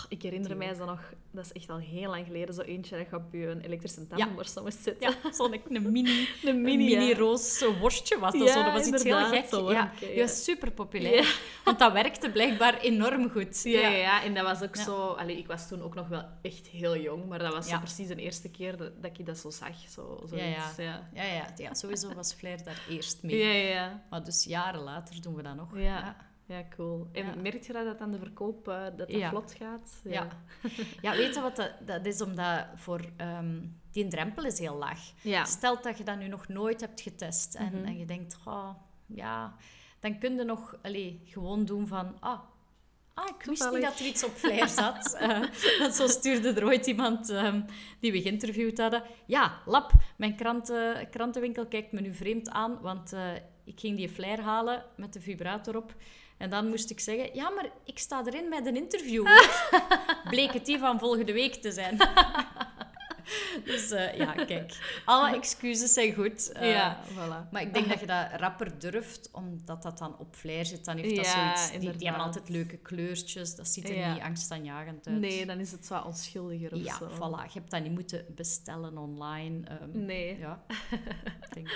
[0.09, 3.09] ik herinner mij zo nog, dat is echt al heel lang geleden, zo eentje dat
[3.09, 5.09] je op je een elektrische tandenborstel moest zetten.
[5.09, 6.09] ja, zo'n een mini,
[6.43, 7.17] een een mini, mini ja.
[7.17, 8.63] roos zo worstje was dat Ja, zo.
[8.63, 9.45] Dat was iets heel gek.
[9.45, 10.21] zo ja, die ja.
[10.21, 11.39] was super populair.
[11.65, 13.63] Want dat werkte blijkbaar enorm goed.
[13.63, 15.07] Ja, ja, en dat was ook zo...
[15.07, 18.07] Allee, ik was toen ook nog wel echt heel jong, maar dat was zo precies
[18.07, 19.75] de eerste keer dat, dat ik dat zo zag.
[19.89, 20.61] Zo, Ja, ja.
[20.61, 21.09] zoiets, ja.
[21.13, 23.37] Ja, ja, ja, sowieso was Flair daar eerst mee.
[23.37, 24.03] Ja, ja, ja.
[24.09, 25.77] Maar dus jaren later doen we dat nog.
[25.77, 26.15] Ja.
[26.53, 27.07] Ja, cool.
[27.11, 27.35] En Ja.
[27.35, 29.29] merk je dat dat aan de verkoop eh, dat dat Ja.
[29.29, 30.01] vlot gaat?
[30.03, 30.27] Ja.
[31.01, 32.21] Ja, weet je wat dat, dat is?
[32.21, 33.61] Omdat voor, ehm,
[33.91, 34.99] die drempel is heel laag.
[35.45, 37.85] Stel dat je dat nu nog nooit hebt getest en, Mhm.
[37.85, 38.69] en je denkt, oh,
[39.05, 39.55] ja,
[39.99, 42.39] dan kun je nog allee, gewoon doen van, ah,
[43.13, 45.17] ah ik wist niet dat er iets op Flair zat.
[45.79, 47.61] Want zo stuurde er ooit iemand ehm,
[47.99, 49.03] die we geïnterviewd hadden.
[49.25, 53.33] Ja, Lap, mijn kranten, krantenwinkel kijkt me nu vreemd aan, want eh,
[53.65, 55.95] ik ging die Flair halen met de vibrator op.
[56.37, 59.27] En dan moest ik zeggen, ja, maar ik sta erin met een interview.
[60.29, 61.97] Bleek het die van volgende week te zijn.
[63.65, 65.01] dus eh, ja, kijk.
[65.05, 66.51] Alle excuses zijn goed.
[66.61, 67.49] ja, voilà.
[67.51, 70.85] Maar ik denk dat je dat rapper durft, omdat dat dan op flair zit.
[70.85, 71.71] Dan heeft dat Ja, zoiets...
[71.79, 73.55] Die, die hebben altijd leuke kleurtjes.
[73.55, 74.13] Dat ziet er Ja.
[74.13, 75.19] niet angstaanjagend uit.
[75.19, 77.07] Nee, dan is het zo onschuldiger of Ja, zo.
[77.09, 77.43] voilà.
[77.53, 79.67] Je hebt dat niet moeten bestellen online.
[79.67, 80.37] ehm, Nee.
[80.39, 80.63] Ja,
[81.53, 81.71] denk...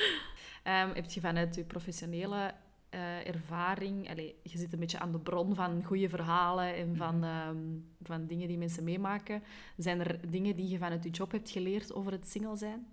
[0.64, 2.54] Ehm, heb je vanuit je professionele
[2.90, 7.16] eh, ervaring, allee, je zit een beetje aan de bron van goede verhalen en van,
[7.16, 7.24] Mhm.
[7.24, 7.58] ehm,
[8.02, 9.44] van dingen die mensen meemaken.
[9.78, 12.88] Zijn er dingen die je vanuit je job hebt geleerd over het single zijn?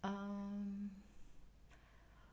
[0.00, 0.86] Ehm,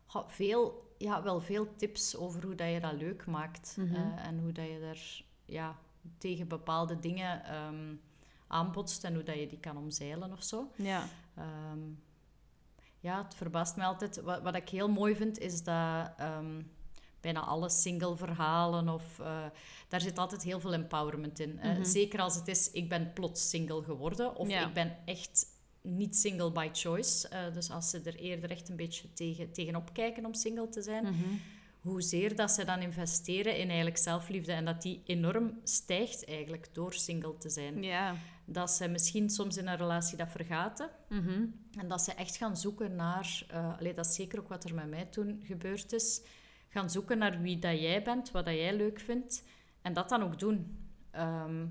[0.05, 3.75] goh, veel, ja, wel veel tips over hoe dat je dat leuk maakt.
[3.79, 3.95] Mhm.
[3.95, 5.75] eh, en hoe dat je daar ja,
[6.17, 7.95] tegen bepaalde dingen ehm,
[8.47, 10.71] aanbotst en hoe dat je die kan omzeilen of zo.
[10.75, 11.03] Ja.
[13.01, 14.21] Ja, het verbaast me altijd.
[14.21, 16.61] Wat, wat ik heel mooi vind, is dat ehm,
[17.21, 19.19] bijna alle single verhalen of...
[19.19, 19.43] eh,
[19.87, 21.55] daar zit altijd heel veel empowerment in.
[21.63, 21.83] Mhm.
[21.83, 24.35] Zeker als het is, ik ben plots single geworden.
[24.35, 24.67] Of Ja.
[24.67, 25.45] ik ben echt
[25.81, 27.27] niet single by choice.
[27.27, 30.81] Eh, dus als ze er eerder echt een beetje tegen, tegenop kijken om single te
[30.81, 31.03] zijn.
[31.03, 31.13] Mhm.
[31.81, 34.51] Hoezeer dat ze dan investeren in eigenlijk zelfliefde.
[34.51, 37.83] En dat die enorm stijgt eigenlijk door single te zijn.
[37.83, 38.15] Ja.
[38.51, 40.89] Dat ze misschien soms in een relatie dat vergaten.
[41.09, 41.45] Mhm.
[41.79, 43.45] En dat ze echt gaan zoeken naar...
[43.79, 46.21] allee, dat is zeker ook wat er met mij toen gebeurd is.
[46.69, 49.43] Gaan zoeken naar wie dat jij bent, wat dat jij leuk vindt.
[49.81, 50.77] En dat dan ook doen.
[51.11, 51.65] Ehm,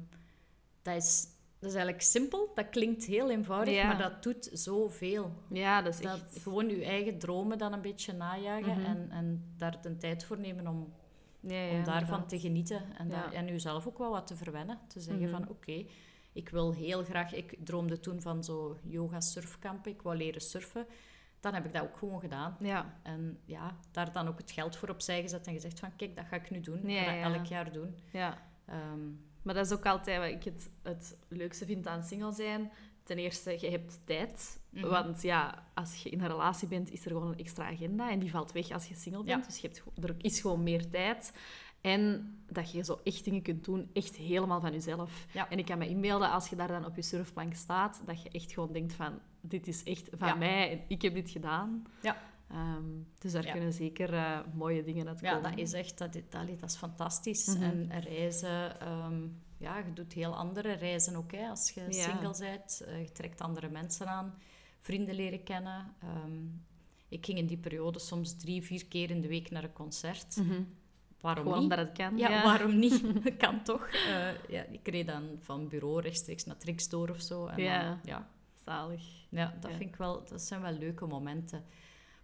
[0.83, 1.27] dat, is,
[1.59, 2.53] dat is eigenlijk simpel.
[2.55, 3.87] Dat klinkt heel eenvoudig, Ja.
[3.87, 5.33] maar dat doet zoveel.
[5.51, 6.43] ja, dat is Dat echt...
[6.43, 8.79] gewoon je eigen dromen dan een beetje najagen.
[8.79, 8.85] Mhm.
[8.87, 10.93] en, en daar de tijd voor nemen om,
[11.41, 12.29] Ja, ja, om daarvan inderdaad.
[12.29, 12.83] te genieten.
[12.99, 13.33] En, Ja.
[13.33, 14.79] en jezelf ook wel wat te verwennen.
[14.89, 15.31] Te zeggen Mhm.
[15.33, 15.85] van, oké,
[16.41, 17.35] ik wil heel graag...
[17.35, 19.93] Ik droomde toen van zo yoga-surfkampen.
[19.93, 20.87] Ik wou leren surfen.
[21.41, 22.57] Dan heb ik dat ook gewoon gedaan.
[22.61, 22.99] Ja.
[23.03, 26.25] En ja, daar dan ook het geld voor opzij gezet en gezegd van, kijk, dat
[26.27, 26.79] ga ik nu doen.
[26.79, 27.35] Ik Ja, ga dat ja.
[27.35, 27.95] elk jaar doen.
[28.13, 28.39] ja.
[28.67, 29.09] Ehm,
[29.43, 32.71] Maar dat is ook altijd wat ik het, het leukste vind aan single zijn.
[33.03, 34.61] Ten eerste, je hebt tijd.
[34.71, 34.89] Mhm.
[34.89, 38.11] Want ja, als je in een relatie bent, is er gewoon een extra agenda.
[38.11, 39.47] En die valt weg als je single bent.
[39.47, 41.33] Dus je hebt, er is gewoon meer tijd.
[41.81, 45.27] En dat je zo echt dingen kunt doen, echt helemaal van jezelf.
[45.33, 45.51] Ja.
[45.51, 48.29] En ik kan me inbeelden, als je daar dan op je surfplank staat, dat je
[48.29, 50.35] echt gewoon denkt van, dit is echt van Ja.
[50.35, 51.85] mij en ik heb dit gedaan.
[52.03, 52.17] Ja.
[52.51, 52.85] Ehm,
[53.19, 53.53] dus daar Ja.
[53.53, 55.37] kunnen zeker eh, mooie dingen uit komen.
[55.43, 57.47] Ja, dat is echt, dat, dat, dat is fantastisch.
[57.47, 57.63] Mhm.
[57.63, 61.49] En reizen, ehm, ja, je doet heel andere reizen ook, hè.
[61.49, 64.35] Als je single bent, eh, je trekt andere mensen aan,
[64.79, 65.95] vrienden leren kennen.
[66.03, 66.43] Ehm,
[67.09, 70.37] ik ging in die periode soms drie, vier keer in de week naar een concert.
[70.37, 70.63] Mhm.
[71.21, 71.71] Waarom Gewoon niet?
[71.71, 72.17] omdat het kan.
[72.17, 73.03] Ja, waarom niet?
[73.25, 73.87] Dat kan toch?
[73.89, 77.47] Eh, ja, ik reed dan van bureau rechtstreeks naar Trixdoor of zo.
[77.47, 77.83] En Ja.
[77.89, 78.29] Dan, ja,
[78.65, 79.03] Zalig.
[79.29, 79.77] ja, dat Ja.
[79.77, 80.25] vind ik wel...
[80.29, 81.65] Dat zijn wel leuke momenten.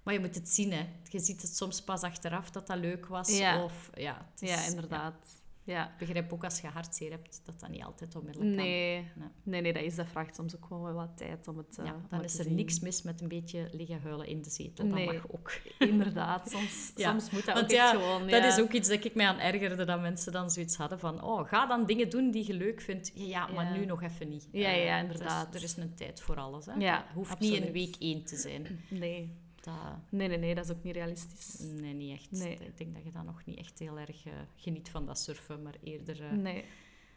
[0.02, 0.86] Maar je moet het zien, hè.
[1.10, 3.38] Je ziet het soms pas achteraf dat dat leuk was.
[3.38, 3.62] Ja.
[3.64, 5.42] Of, ja, het is- Ja, inderdaad.
[5.66, 5.84] Ja.
[5.90, 8.94] Ik begrijp ook als je hartzeer hebt, dat dat niet altijd onmiddellijk Nee.
[9.14, 9.28] Nee.
[9.42, 11.84] nee, nee, dat is dat vraagt soms ook wel wat tijd om het kan.
[11.84, 12.54] eh, Ja, om dan is er zien.
[12.54, 14.84] niks mis met een beetje liggen huilen in de zetel.
[14.86, 15.06] Nee.
[15.06, 15.52] Dat mag ook.
[15.90, 17.10] Inderdaad, soms, Ja.
[17.10, 18.28] soms moet dat Want ook ja, echt gewoon...
[18.28, 21.22] Dat is ook iets dat ik mij aan ergerde, dat mensen dan zoiets hadden van
[21.22, 23.12] oh, ga dan dingen doen die je leuk vindt.
[23.14, 24.48] Ja, maar nu nog even niet.
[24.52, 25.54] Ja, ja, Eh, inderdaad.
[25.54, 26.66] Er is, er is een tijd voor alles.
[26.66, 26.72] Hè.
[26.74, 28.80] Ja, hoeft niet in week één te zijn.
[28.90, 29.44] Nee.
[29.66, 29.74] Dat,
[30.10, 31.58] nee, nee, nee, dat is ook niet realistisch.
[31.58, 32.30] nee, niet echt.
[32.30, 32.52] Nee.
[32.52, 35.62] Ik denk dat je dan nog niet echt heel erg eh, geniet van dat surfen,
[35.62, 36.64] maar eerder eh, Nee.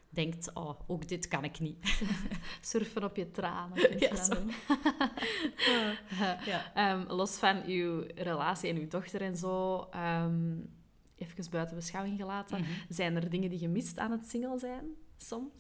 [0.10, 2.02] denkt, oh, ook dit kan ik niet.
[2.62, 4.00] Surfen op je tranen.
[4.00, 4.34] Ja, zo.
[6.74, 10.58] Ehm, los van uw relatie en uw dochter en zo, ehm,
[11.16, 12.70] even buiten beschouwing gelaten, Mhm.
[12.90, 14.86] zijn er dingen die je mist aan het single zijn?
[15.18, 15.54] Soms?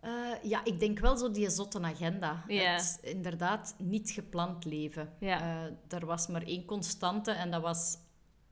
[0.00, 0.10] Eh,
[0.42, 2.44] ja, ik denk wel zo die zotte agenda.
[2.48, 2.72] Ja.
[2.72, 5.12] Het inderdaad niet gepland leven.
[5.20, 7.96] Eh, er was maar één constante en dat was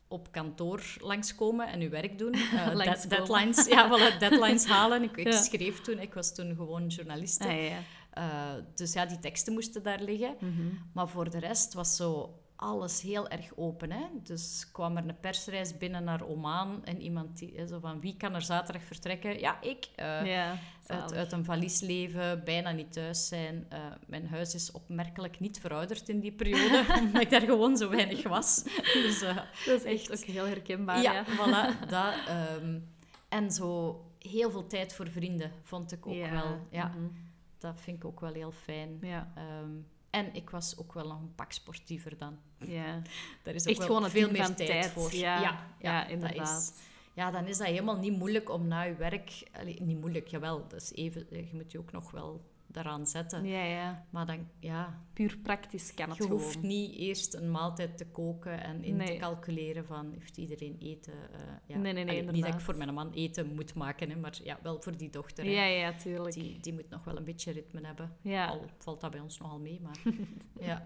[0.09, 2.33] op kantoor langskomen en uw werk doen.
[2.33, 5.03] Eh, deadlines, ja, voilà, deadlines halen.
[5.03, 5.43] Ik, ik Ja.
[5.43, 7.45] schreef toen, ik was toen gewoon journaliste.
[7.49, 7.79] Ah, ja.
[8.11, 10.37] Eh, dus ja, die teksten moesten daar liggen.
[10.41, 10.63] Mhm.
[10.93, 13.93] Maar voor de rest was zo alles heel erg open.
[13.93, 14.05] Hè?
[14.23, 18.35] Dus kwam er een persreis binnen naar Oman en iemand die zo van wie kan
[18.35, 19.41] er zaterdag vertrekken?
[19.41, 19.89] Ja, ik.
[19.97, 23.67] Eh, ja, uit, uit een valies leven, bijna niet thuis zijn.
[23.69, 27.89] Eh, mijn huis is opmerkelijk niet verouderd in die periode, omdat ik daar gewoon zo
[27.89, 28.63] weinig was.
[28.93, 29.37] Dus, eh,
[29.67, 31.03] Dat is echt ook heel herkenbaar.
[31.03, 31.89] ja, Ja, voilà.
[31.89, 32.79] Dat, ehm,
[33.29, 36.59] en zo heel veel tijd voor vrienden vond ik ook Ja, wel.
[36.71, 37.07] Ja, mhm.
[37.59, 38.99] dat vind ik ook wel heel fijn.
[39.01, 39.33] ja.
[39.35, 39.71] Ehm,
[40.15, 42.39] en ik was ook wel nog een pak sportiever dan.
[42.59, 43.03] ja.
[43.43, 44.87] Daar is ook Echt wel gewoon veel meer tijd, tijd.
[44.91, 45.15] voor.
[45.15, 46.61] Ja, ja, inderdaad.
[46.61, 46.73] is-
[47.15, 49.43] ja, dan is dat helemaal niet moeilijk om na je werk...
[49.53, 50.69] Allee, niet moeilijk, jawel.
[50.69, 52.45] Dat is even, je moet je ook nog wel
[52.75, 53.45] daaraan zetten.
[53.47, 54.05] Ja, ja.
[54.11, 56.39] Maar dan, ja, Puur praktisch kan het je gewoon.
[56.41, 59.07] hoeft niet eerst een maaltijd te koken en in Nee.
[59.07, 61.13] te calculeren van heeft iedereen eten.
[61.33, 61.77] eh, ja.
[61.79, 64.39] Nee, nee, nee, Allee, niet dat ik voor mijn man eten moet maken, hè, maar
[64.43, 65.45] ja, wel voor die dochter.
[65.45, 65.51] hè.
[65.51, 66.35] Ja, ja, tuurlijk.
[66.35, 68.17] Die, die moet nog wel een beetje ritme hebben.
[68.23, 69.99] Ja, Al valt dat bij ons nogal mee, maar
[70.69, 70.85] ja.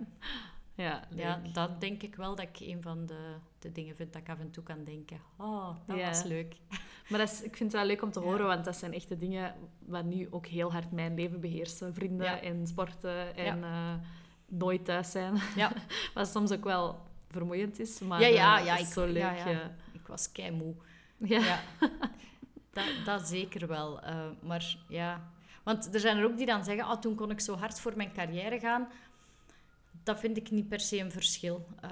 [0.83, 4.23] Ja, Ja, dat denk ik wel dat ik een van de, de dingen vind dat
[4.23, 5.21] ik af en toe kan denken.
[5.37, 6.07] Oh, dat Ja.
[6.07, 6.57] was leuk.
[7.09, 8.27] Maar dat is, ik vind het wel leuk om te Ja.
[8.27, 11.95] horen, want dat zijn echte dingen wat nu ook heel hard mijn leven beheersen.
[11.95, 12.41] Vrienden Ja.
[12.41, 13.95] en sporten en eh,
[14.47, 15.35] nooit thuis zijn.
[15.57, 15.73] Ja.
[16.15, 16.99] Wat soms ook wel
[17.31, 17.99] vermoeiend is.
[18.01, 19.15] Maar Ja, ja, eh, ja, is ik, zo leuk.
[19.47, 19.71] ja.
[19.93, 20.75] ik was keimoe.
[21.17, 21.41] Ja.
[21.41, 21.61] Ja,
[22.73, 24.01] dat, dat zeker wel.
[24.01, 25.31] Eh, maar ja,
[25.63, 27.93] want er zijn er ook die dan zeggen, ah, toen kon ik zo hard voor
[27.97, 28.89] mijn carrière gaan.
[30.09, 31.67] Dat vind ik niet per se een verschil.
[31.81, 31.91] Eh,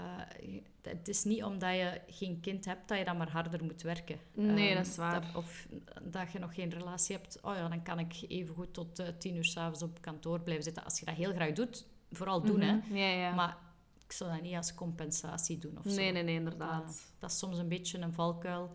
[0.83, 4.19] het is niet omdat je geen kind hebt dat je dan maar harder moet werken.
[4.35, 5.33] Nee, Ehm, dat is waar.
[5.37, 5.69] of
[6.03, 7.39] dat je nog geen relatie hebt.
[7.43, 10.65] Oh ja, dan kan ik even goed tot eh, tien uur s'avonds op kantoor blijven
[10.65, 10.85] zitten.
[10.85, 12.61] Als je dat heel graag doet, vooral doen.
[12.61, 12.73] hè.
[12.73, 12.97] Mhm.
[12.97, 13.35] Ja, ja.
[13.35, 13.57] Maar
[14.05, 15.97] ik zou dat niet als compensatie doen of zo.
[15.97, 17.13] nee, nee, nee, inderdaad.
[17.19, 18.75] Dat is soms een beetje een valkuil.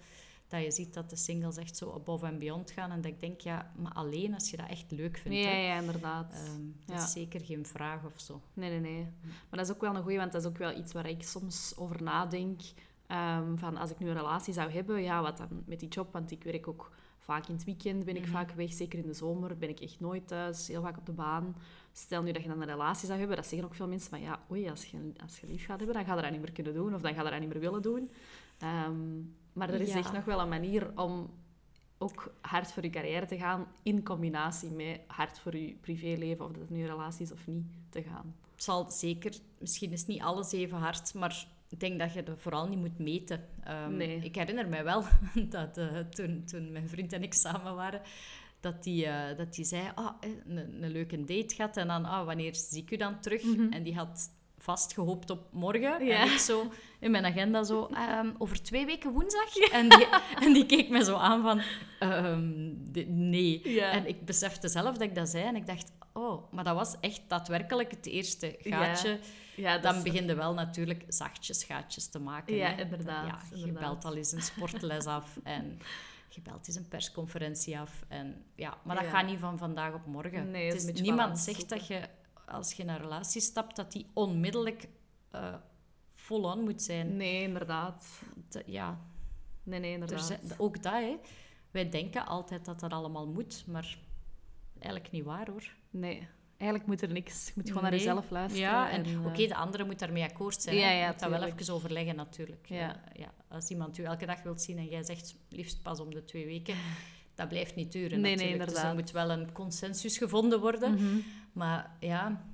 [0.51, 2.91] Dat je ziet dat de singles echt zo above en beyond gaan.
[2.91, 5.37] En dat ik denk, ja, maar alleen als je dat echt leuk vindt.
[5.37, 6.31] ja, ja, inderdaad.
[6.33, 7.03] Ehm, dat Ja.
[7.03, 8.41] is zeker geen vraag of zo.
[8.53, 9.07] Nee, nee, nee.
[9.23, 11.23] Maar dat is ook wel een goeie, want dat is ook wel iets waar ik
[11.23, 12.61] soms over nadenk.
[13.07, 16.13] Ehm, van als ik nu een relatie zou hebben, ja, wat dan met die job?
[16.13, 18.31] Want ik werk ook vaak in het weekend, ben ik Mhm.
[18.31, 18.73] vaak weg.
[18.73, 21.55] Zeker in de zomer ben ik echt nooit thuis, heel vaak op de baan.
[21.91, 24.21] Stel nu dat je dan een relatie zou hebben, dat zeggen ook veel mensen van
[24.21, 26.51] ja, oei, als je, als je lief gaat hebben, dan ga je dat niet meer
[26.51, 28.11] kunnen doen of dan ga je dat niet meer willen doen.
[28.57, 29.19] Ehm,
[29.53, 29.97] maar er is Ja.
[29.97, 31.29] echt nog wel een manier om
[31.97, 36.51] ook hard voor je carrière te gaan in combinatie met hard voor je privéleven, of
[36.51, 38.35] dat het nu een relatie is of niet, te gaan.
[38.51, 42.39] Het zal zeker, misschien is niet alles even hard, maar ik denk dat je dat
[42.39, 43.45] vooral niet moet meten.
[43.63, 44.17] Ehm, Nee.
[44.23, 45.03] Ik herinner mij wel
[45.49, 48.01] dat eh, toen, toen mijn vriend en ik samen waren,
[48.59, 52.05] dat die, eh, dat die zei, ah, eh, een, een leuke date gehad en dan,
[52.05, 53.41] ah, wanneer zie ik u dan terug?
[53.69, 54.29] En die had
[54.61, 56.05] vast gehoopt op morgen.
[56.05, 56.15] Ja.
[56.21, 59.55] En ik zo in mijn agenda zo, ehm, over twee weken woensdag?
[59.55, 60.07] En die,
[60.45, 61.61] en die keek me zo aan van,
[61.99, 63.69] ehm, nee.
[63.69, 63.91] Ja.
[63.91, 66.95] En ik besefte zelf dat ik dat zei en ik dacht, oh, maar dat was
[66.99, 69.19] echt daadwerkelijk het eerste gaatje.
[69.55, 72.55] Ja, Dan is- begin je wel natuurlijk zachtjes gaatjes te maken.
[72.55, 72.81] Ja, hè.
[72.81, 73.81] inderdaad, Ja, je inderdaad.
[73.81, 75.79] belt al eens een sportles af en
[76.29, 77.91] je belt eens een persconferentie af.
[78.07, 80.51] En, ja, maar dat gaat niet van vandaag op morgen.
[80.51, 82.01] Nee, het is niemand zegt dat je,
[82.51, 84.87] als je in een relatie stapt, dat die onmiddellijk
[85.35, 85.55] uh,
[86.15, 87.17] full-on moet zijn.
[87.17, 88.21] Nee, inderdaad.
[88.49, 88.99] De- ja,
[89.63, 90.25] Nee, nee, er inderdaad.
[90.25, 91.17] zijn, ook dat, hè.
[91.71, 93.97] Wij denken altijd dat dat allemaal moet, maar
[94.79, 95.75] eigenlijk niet waar, hoor.
[95.89, 96.27] Nee,
[96.57, 97.45] eigenlijk moet er niks.
[97.45, 98.67] Je moet gewoon naar jezelf luisteren.
[98.67, 100.75] Ja, en eh, oké, de andere moet daarmee akkoord zijn.
[100.75, 102.65] Ja, ja, je moet dat wel even overleggen, natuurlijk.
[102.69, 102.95] Ja.
[102.95, 106.13] Eh, ja, als iemand u elke dag wilt zien en jij zegt liefst pas om
[106.13, 106.75] de twee weken,
[107.35, 108.21] dat blijft niet duren.
[108.21, 108.69] Nee, nee, natuurlijk.
[108.69, 108.95] Dus er inderdaad.
[108.95, 110.93] moet wel een consensus gevonden worden.
[110.93, 111.17] mhm.
[111.51, 112.45] Maar ja,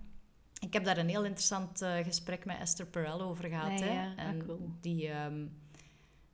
[0.59, 3.71] ik heb daar een heel interessant eh, gesprek met Esther Perel over gehad.
[3.71, 3.93] Ah, hè.
[3.93, 4.13] ja.
[4.17, 4.69] Ah, En cool.
[4.81, 5.45] die, ehm,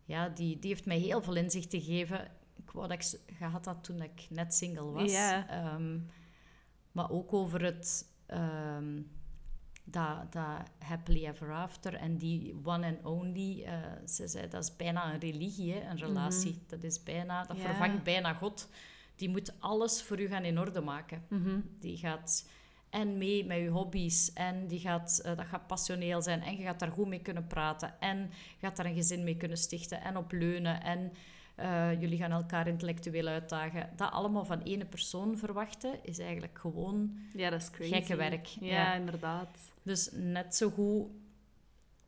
[0.05, 2.31] ja, die, die heeft mij heel veel inzicht gegeven.
[2.55, 5.11] Ik wou dat ik gehad had toen ik net single was.
[5.11, 5.47] Ja.
[5.49, 5.99] Ehm,
[6.91, 8.05] maar ook over het...
[8.25, 9.01] ehm,
[9.85, 13.73] dat, dat happily ever after en die one and only, eh,
[14.07, 16.61] ze zei dat is bijna een religie, hè, een relatie.
[16.67, 17.65] Dat is bijna, dat Mhm.
[17.65, 18.69] Vervangt bijna God.
[19.15, 21.23] Die moet alles voor u gaan in orde maken.
[21.29, 21.59] Mhm.
[21.79, 22.45] Die gaat
[22.89, 26.63] en mee met je hobby's en die gaat, eh, dat gaat passioneel zijn en je
[26.63, 28.17] gaat daar goed mee kunnen praten en
[28.59, 31.11] je gaat daar een gezin mee kunnen stichten en op leunen en
[31.55, 33.89] eh, jullie gaan elkaar intellectueel uitdagen.
[33.95, 37.93] Dat allemaal van ene persoon verwachten is eigenlijk gewoon Ja, dat is crazy.
[37.93, 38.93] Gekke werk, Ja, ja.
[38.93, 39.57] inderdaad.
[39.83, 41.07] dus net zo goed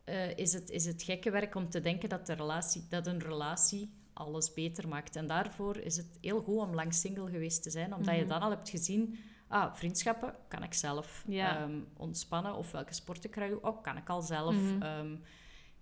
[0.03, 3.19] eh, is, het, is het gekke werk om te denken dat, de relatie, dat een
[3.21, 5.15] relatie alles beter maakt.
[5.15, 8.29] En daarvoor is het heel goed om lang single geweest te zijn, omdat je Mhm.
[8.29, 9.17] dan al hebt gezien...
[9.47, 11.57] Ah, vriendschappen kan ik zelf Ja.
[11.59, 12.55] ehm, ontspannen.
[12.55, 13.63] Of welke sporten kan ik doen?
[13.65, 14.55] Oh, kan ik al zelf.
[14.55, 14.81] Mhm.
[14.81, 15.15] Ehm,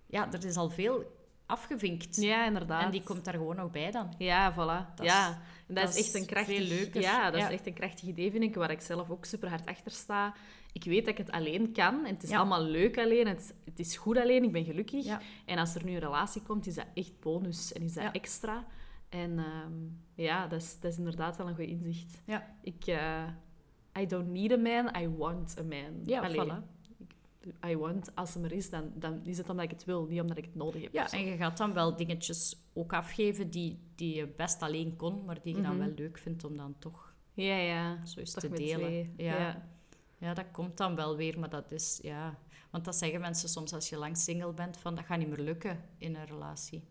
[0.05, 1.03] ja, er is al veel
[1.45, 2.15] afgevinkt.
[2.15, 2.83] Ja, inderdaad.
[2.83, 4.13] En die komt daar gewoon nog bij dan.
[4.17, 4.95] Ja, voilà.
[4.95, 6.67] Dat ja, is- dat, is echt een krachtig...
[6.67, 7.01] leuker.
[7.01, 7.47] Ja, dat Ja.
[7.47, 10.33] is echt een krachtig idee, vind ik, waar ik zelf ook super hard achter sta.
[10.73, 12.37] Ik weet dat ik het alleen kan en het is Ja.
[12.37, 13.27] allemaal leuk alleen.
[13.27, 15.05] Het, het is goed alleen, ik ben gelukkig.
[15.05, 15.21] Ja.
[15.45, 18.11] En als er nu een relatie komt, is dat echt bonus en is dat Ja.
[18.11, 18.65] extra.
[19.09, 19.73] En ehm,
[20.15, 22.21] ja, dat is, dat is inderdaad wel een goed inzicht.
[22.25, 22.55] Ja.
[22.61, 22.85] Ik...
[22.85, 23.23] eh,
[23.99, 26.01] I don't need a man, I want a man.
[26.05, 26.72] Ja, Allee, voilà.
[27.65, 30.21] I want, als hem er is, dan, dan is het omdat ik het wil, niet
[30.21, 30.93] omdat ik het nodig heb.
[30.93, 35.25] Ja, en je gaat dan wel dingetjes ook afgeven die, die je best alleen kon,
[35.25, 35.85] maar die je dan Mhm.
[35.85, 38.05] wel leuk vindt om dan toch ja, ja.
[38.05, 38.91] zo eens Toch te delen.
[38.93, 39.13] Ja.
[39.17, 39.69] Ja.
[40.17, 40.33] Ja.
[40.33, 42.37] dat komt dan wel weer, maar dat is, ja...
[42.71, 45.39] Want dat zeggen mensen soms als je lang single bent, van dat gaat niet meer
[45.39, 46.83] lukken in een relatie.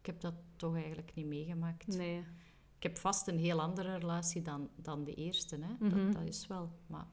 [0.00, 1.86] Ik heb dat toch eigenlijk niet meegemaakt.
[1.86, 2.18] Nee.
[2.76, 5.86] Ik heb vast een heel andere relatie dan, dan de eerste, hè.
[5.86, 6.04] Mhm.
[6.04, 7.06] dat, dat is wel, maar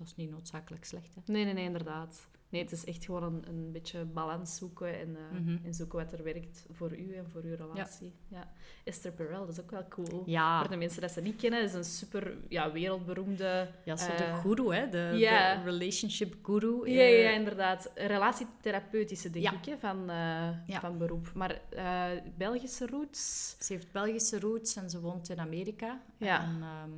[0.00, 1.20] dat is niet noodzakelijk slecht, hè.
[1.32, 2.28] Nee, nee, nee, inderdaad.
[2.48, 5.56] Nee, het is echt gewoon een, een beetje balans zoeken en, eh, Mhm.
[5.64, 8.12] en zoeken wat er werkt voor u en voor uw relatie.
[8.28, 8.52] Ja.
[8.84, 10.22] Esther Perel, dat is ook wel cool.
[10.26, 13.70] Ja, Voor de mensen die ze niet kennen, is een super ja, wereldberoemde...
[13.84, 14.84] ja zo de eh, guru, hè.
[14.88, 16.90] De, de relationship guru.
[16.90, 17.90] Ja, eh, ja, inderdaad.
[17.94, 19.52] Relatietherapeutische, denk Ja.
[19.52, 20.80] ik, hè, van, eh, Ja.
[20.80, 21.32] van beroep.
[21.34, 22.04] Maar eh,
[22.36, 23.56] Belgische roots...
[23.60, 26.00] Ze heeft Belgische roots en ze woont in Amerika.
[26.16, 26.42] Ja.
[26.42, 26.90] En ehm,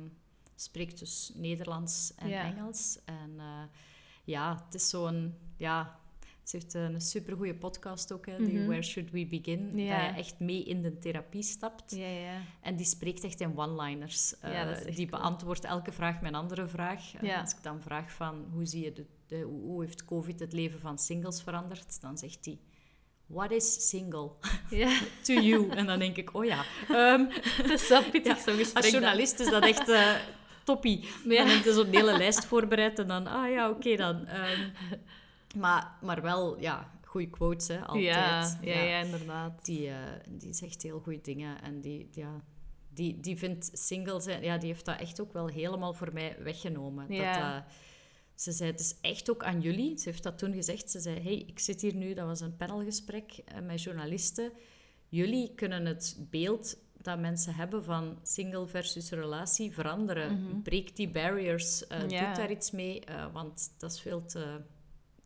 [0.63, 2.43] spreekt dus Nederlands en Ja.
[2.55, 2.99] Engels.
[3.05, 3.63] En eh,
[4.23, 5.35] ja, het is zo'n...
[5.57, 6.01] Ja,
[6.43, 8.67] Ze heeft een supergoeie podcast ook, hè, die Mhm.
[8.67, 9.71] Where Should We Begin?
[9.79, 9.97] Ja.
[10.05, 11.95] Dat je echt mee in de therapie stapt.
[11.95, 12.41] Ja, ja.
[12.61, 14.39] En die spreekt echt in one-liners.
[14.39, 15.19] Eh, die cool.
[15.21, 17.01] beantwoordt elke vraag met een andere vraag.
[17.41, 20.53] Als ik dan vraag van hoe, zie je de, de- hoe hoe heeft COVID het
[20.53, 22.57] leven van singles veranderd, dan zegt hij:
[23.25, 24.31] What is single
[25.25, 25.69] to you?
[25.69, 26.63] en dan denk ik: Oh ja.
[26.89, 27.25] Ehm,
[27.67, 28.83] dat is wel pittig, Ja, zo'n gesprek.
[28.83, 29.01] als dan.
[29.01, 30.15] journalist is dat echt eh,
[30.63, 30.99] toppie.
[31.27, 31.43] Ja.
[31.43, 34.25] Dan heb je zo'n hele lijst voorbereid en dan, ah ja, oké dan.
[34.25, 34.69] Ehm,
[35.57, 38.03] maar, maar wel, ja, goede quotes, hè, altijd.
[38.05, 39.65] Ja, ja, ja, inderdaad.
[39.65, 39.95] Die, eh,
[40.29, 42.41] die zegt heel goede dingen en die, ja,
[42.93, 46.35] die, die vindt single zijn, ja, die heeft dat echt ook wel helemaal voor mij
[46.39, 47.05] weggenomen.
[47.13, 47.33] Ja.
[47.33, 47.73] Dat, dat-
[48.35, 49.97] ze zei, het is echt ook aan jullie.
[49.97, 50.89] Ze heeft dat toen gezegd.
[50.91, 54.51] Ze zei, hey, ik zit hier nu, dat was een panelgesprek eh, met journalisten.
[55.09, 60.59] Jullie kunnen het beeld dat mensen hebben van single versus relatie veranderen.
[60.63, 62.09] Breek die barriers, eh Mhm.
[62.09, 62.25] Ja.
[62.25, 64.61] doe daar iets mee, eh, want dat is veel te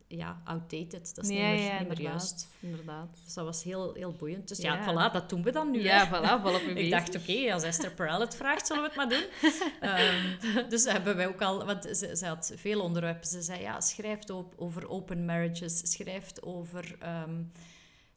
[0.09, 1.15] ja, outdated.
[1.15, 2.47] Dat is ja, niet meer, ja, niet meer juist.
[2.59, 3.19] Inderdaad.
[3.25, 4.47] Dus dat was heel, heel boeiend.
[4.47, 4.84] Dus ja, Ja.
[5.09, 5.82] voilà, dat doen we dan nu.
[5.84, 6.07] Ja, hè.
[6.07, 9.09] voilà, volop mee Ik dacht, oké, als Esther Perel het vraagt, zullen we het maar
[9.09, 9.25] doen.
[9.89, 11.65] Ehm, dus hebben wij ook al...
[11.65, 13.28] Want ze, ze had veel onderwerpen.
[13.28, 17.43] Ze zei, ja, schrijft op, over open marriages, schrijft over ehm,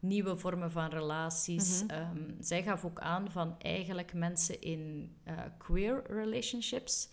[0.00, 1.82] nieuwe vormen van relaties.
[1.82, 1.90] Mhm.
[1.90, 7.08] Ehm, zij gaf ook aan van eigenlijk mensen in eh, queer relationships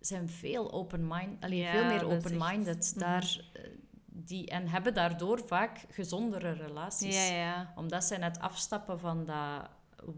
[0.00, 2.90] zijn veel open-minded, alleen Ja, veel meer echt- open-minded.
[2.94, 2.98] mhm.
[3.04, 3.62] Daar, eh,
[4.06, 7.72] die, en hebben daardoor vaak gezondere relaties Ja, ja.
[7.76, 9.68] omdat zij net afstappen van dat...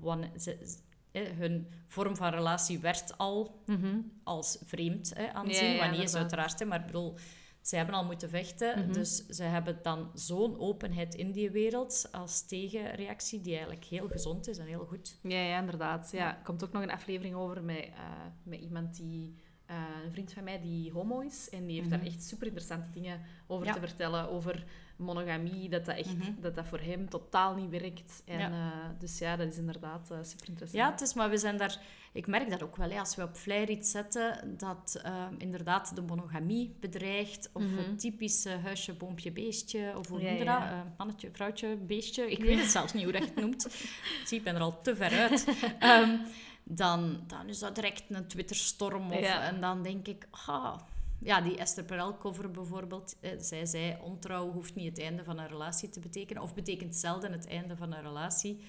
[0.02, 0.78] one- ze- ze-
[1.12, 3.96] eh, hun vorm van relatie werd al Mhm.
[4.24, 5.78] als vreemd hè, aanzien.
[5.78, 7.14] Wanneer is uiteraard, hè, maar ik bedoel...
[7.62, 8.92] Zij hebben al moeten vechten, Mhm.
[8.92, 14.48] dus ze hebben dan zo'n openheid in die wereld als tegenreactie, die eigenlijk heel gezond
[14.48, 15.18] is en heel goed.
[15.22, 16.10] Ja, ja, inderdaad.
[16.12, 18.10] Ja, er komt ook nog een aflevering over met, eh,
[18.42, 19.34] met iemand die...
[19.66, 21.50] eh, een vriend van mij die homo is.
[21.50, 21.98] En die heeft Mhm.
[21.98, 23.72] daar echt super interessante dingen over Ja.
[23.72, 24.28] te vertellen.
[24.30, 24.64] Over
[25.02, 26.30] monogamie, dat dat, echt, Mhm.
[26.40, 28.22] dat dat voor hem totaal niet werkt.
[28.26, 28.50] En, Ja.
[28.50, 30.82] eh, dus ja, dat is inderdaad eh, super interessant.
[30.84, 31.78] Ja, het is, maar we zijn daar...
[32.14, 33.36] Ik merk dat ook wel, hè, als we op
[33.68, 37.76] iets zetten, dat ehm, inderdaad de monogamie bedreigt, of Mhm.
[37.76, 40.58] het typische huisje, boompje, beestje, of hoe Ja, noem je ja.
[40.60, 40.68] dat?
[40.68, 42.30] Eh, mannetje, vrouwtje, beestje.
[42.30, 43.62] Ik weet het zelfs niet hoe dat je het noemt.
[44.26, 45.46] Zie, ik ben er al te ver uit.
[45.78, 46.16] Ehm,
[46.64, 49.12] dan, dan is dat direct een Twitterstorm.
[49.12, 49.20] Of.
[49.20, 50.78] En dan denk ik, ah,
[51.22, 53.16] ja, die Esther Perel cover bijvoorbeeld.
[53.20, 56.42] eh, zij zei, ontrouw hoeft niet het einde van een relatie te betekenen.
[56.42, 58.64] Of betekent zelden het einde van een relatie.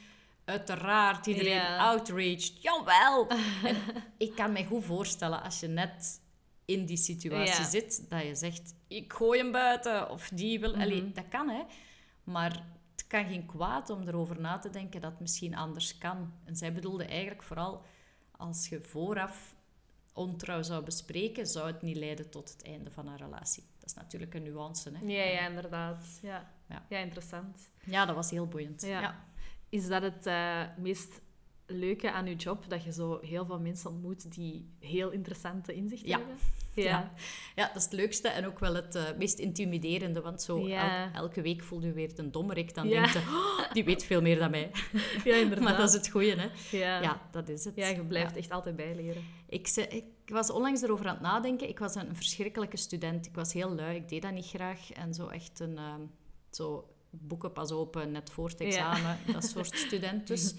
[0.45, 1.77] Uiteraard, iedereen Ja.
[1.77, 2.61] outraged.
[2.61, 3.27] Jawel!
[3.63, 3.75] en
[4.17, 6.21] ik kan me goed voorstellen, als je net
[6.65, 10.09] in die situatie zit, dat je zegt, ik gooi hem buiten.
[10.09, 10.75] Of die wil...
[10.75, 11.13] Allee, Mhm.
[11.13, 11.61] dat kan, hè.
[12.23, 16.33] Maar het kan geen kwaad om erover na te denken dat het misschien anders kan.
[16.43, 17.81] En zij bedoelde eigenlijk vooral,
[18.31, 19.55] als je vooraf
[20.13, 23.63] ontrouw zou bespreken, zou het niet leiden tot het einde van een relatie.
[23.79, 25.05] Dat is natuurlijk een nuance, hè.
[25.05, 26.19] Ja, ja, inderdaad.
[26.21, 26.85] Ja, Ja.
[26.89, 26.97] ja.
[26.99, 27.69] interessant.
[27.85, 28.81] Ja, dat was heel boeiend.
[28.81, 29.01] Ja.
[29.01, 29.25] ja.
[29.69, 31.21] Is dat het eh, meest
[31.65, 32.69] leuke aan je job?
[32.69, 36.17] Dat je zo heel veel mensen ontmoet die heel interessante inzichten Ja.
[36.17, 36.35] hebben?
[36.75, 37.11] Ja.
[37.55, 40.21] Ja, dat is het leukste en ook wel het eh, meest intimiderende.
[40.21, 41.05] Want zo Ja.
[41.05, 42.75] el- elke week voel je weer een dommerik.
[42.75, 43.01] Dan Ja.
[43.01, 44.71] denk je, "Oh, die weet veel meer dan mij.
[45.23, 45.63] ja inderdaad.
[45.63, 46.47] Maar dat is het goeie, hè.
[46.77, 47.01] Ja.
[47.01, 47.75] Ja, dat is het.
[47.75, 49.23] Ja, je blijft echt altijd bijleren.
[49.49, 51.69] Ik, ze- ik was onlangs erover aan het nadenken.
[51.69, 53.25] Ik was een verschrikkelijke student.
[53.25, 53.95] Ik was heel lui.
[53.95, 54.91] Ik deed dat niet graag.
[54.91, 55.77] En zo echt een...
[55.77, 56.01] ehm,
[56.51, 59.17] zo boeken pas open, net voor het examen.
[59.31, 60.53] Dat soort student dus.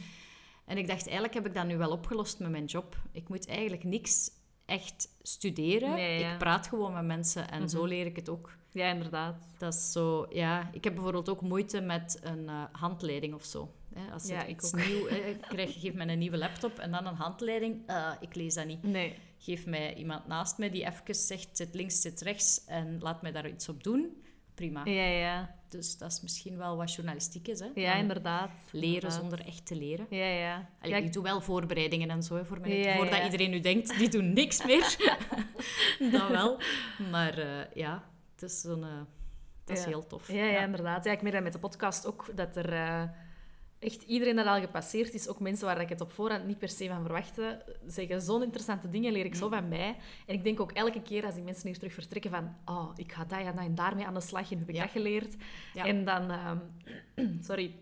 [0.67, 2.97] En ik dacht, eigenlijk heb ik dat nu wel opgelost met mijn job.
[3.13, 4.31] Ik moet eigenlijk niks
[4.67, 5.91] echt studeren.
[5.91, 6.33] Nee, ja.
[6.33, 7.89] Ik praat gewoon met mensen en zo Mhm.
[7.89, 8.53] leer ik het ook.
[8.73, 9.37] Ja, inderdaad.
[9.59, 10.69] Dat is zo, ja.
[10.73, 13.73] Ik heb bijvoorbeeld ook moeite met een eh, handleiding of zo.
[13.95, 14.87] Hè, als Ja, ik iets ook.
[14.87, 15.07] nieuw...
[15.49, 17.83] krijg, geef mij een nieuwe laptop en dan een handleiding.
[17.87, 18.83] Eh, ik lees dat niet.
[18.83, 19.15] Nee.
[19.39, 23.33] Geef mij iemand naast me die even zegt, zit links, zit rechts en laat mij
[23.33, 24.23] daar iets op doen.
[24.55, 24.85] Prima.
[24.85, 25.55] Ja, ja.
[25.69, 27.69] Dus dat is misschien wel wat journalistiek is, hè.
[27.75, 28.51] Ja, inderdaad.
[28.71, 29.21] Leren Inderdaad.
[29.21, 30.07] zonder echt te leren.
[30.11, 30.69] Ja, ja.
[30.81, 32.79] Allee, ja, ik doe wel voorbereidingen en zo, hè, voor mij.
[32.79, 33.25] Ja, voordat ja.
[33.25, 34.97] iedereen nu denkt, die doen niks meer.
[36.13, 36.61] dat wel.
[37.11, 38.85] Maar eh, ja, het is, zo'n,
[39.65, 40.29] dat is heel tof.
[40.33, 41.05] Ja, ja, inderdaad.
[41.05, 43.03] Ja, ik merk dat met de podcast ook, dat er eh,
[43.85, 46.69] echt iedereen dat al gepasseerd is, ook mensen waar ik het op voorhand niet per
[46.69, 49.97] se van verwachtte, zeggen zo'n interessante dingen, leer ik zo van mij.
[50.27, 53.13] En ik denk ook elke keer als die mensen hier terug vertrekken van oh, ik
[53.13, 54.83] ga dat en en daarmee aan de slag en heb ik Ja.
[54.83, 55.37] dat geleerd.
[55.75, 55.85] Ja.
[55.85, 56.59] En dan, ehm,
[57.49, 57.75] sorry,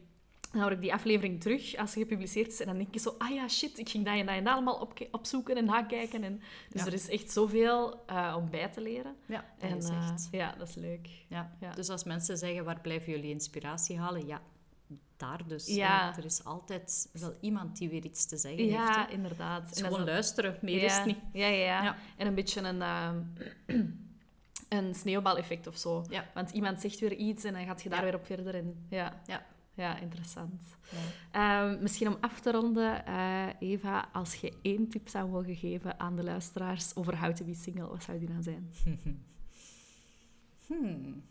[0.53, 3.14] dan hoor ik die aflevering terug als ze gepubliceerd is en dan denk je zo,
[3.18, 6.22] ah ja, shit, ik ging dat en dat en dat allemaal op, opzoeken en nakijken.
[6.24, 6.40] En,
[6.70, 6.86] dus Ja.
[6.86, 9.16] er is echt zoveel eh, om bij te leren.
[9.26, 10.28] Ja, dat En is eh, echt...
[10.30, 11.09] ja, dat is leuk.
[11.28, 11.57] Ja.
[11.61, 11.70] ja.
[11.74, 14.26] Dus als mensen zeggen, waar blijven jullie inspiratie halen?
[14.26, 14.40] Ja,
[15.16, 15.66] daar dus.
[15.66, 16.16] Ja.
[16.16, 18.72] Er is altijd wel iemand die weer iets te zeggen heeft.
[18.74, 19.70] Ja, inderdaad.
[19.70, 21.18] Is En gewoon is- luisteren, meer ja, is het niet.
[21.32, 21.82] Ja, ja, ja.
[21.82, 21.97] Ja.
[22.16, 22.82] En een beetje een...
[22.82, 23.22] ehm,
[24.78, 26.05] een sneeuwbaleffect of zo.
[26.09, 26.30] Ja.
[26.34, 28.55] Want iemand zegt weer iets en dan gaat je daar weer op verder.
[28.55, 29.20] En, ja.
[29.26, 29.47] Ja.
[29.74, 30.62] ja, interessant.
[30.90, 30.99] Ja.
[31.70, 36.01] Ehm, misschien om af te ronden, eh, Eva, als je één tip zou mogen geven
[36.01, 38.70] aan de luisteraars over How to be single, wat zou die dan zijn?
[40.66, 41.22] Hmm.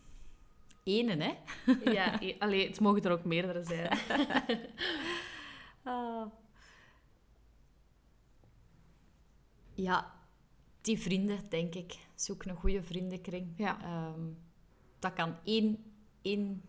[0.82, 1.32] Ene, hè?
[1.90, 3.98] ja, e- allee, het mogen er ook meerdere zijn.
[5.84, 6.26] Ah.
[9.74, 10.12] Ja,
[10.80, 11.98] die vrienden, denk ik.
[12.14, 13.52] Zoek een goede vriendenkring.
[13.56, 13.82] Ja.
[13.82, 14.20] Ehm,
[14.98, 16.62] dat kan één, één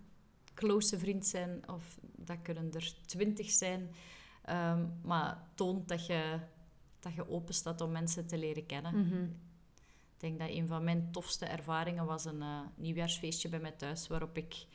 [0.54, 3.90] close vriend zijn, of dat kunnen er twintig zijn.
[4.44, 6.40] Ehm, maar toont dat je,
[7.00, 9.08] dat je open staat om mensen te leren kennen.
[9.08, 9.28] Mhm.
[10.24, 14.38] Denk dat een van mijn tofste ervaringen was een eh, nieuwjaarsfeestje bij mij thuis, waarop
[14.38, 14.66] ik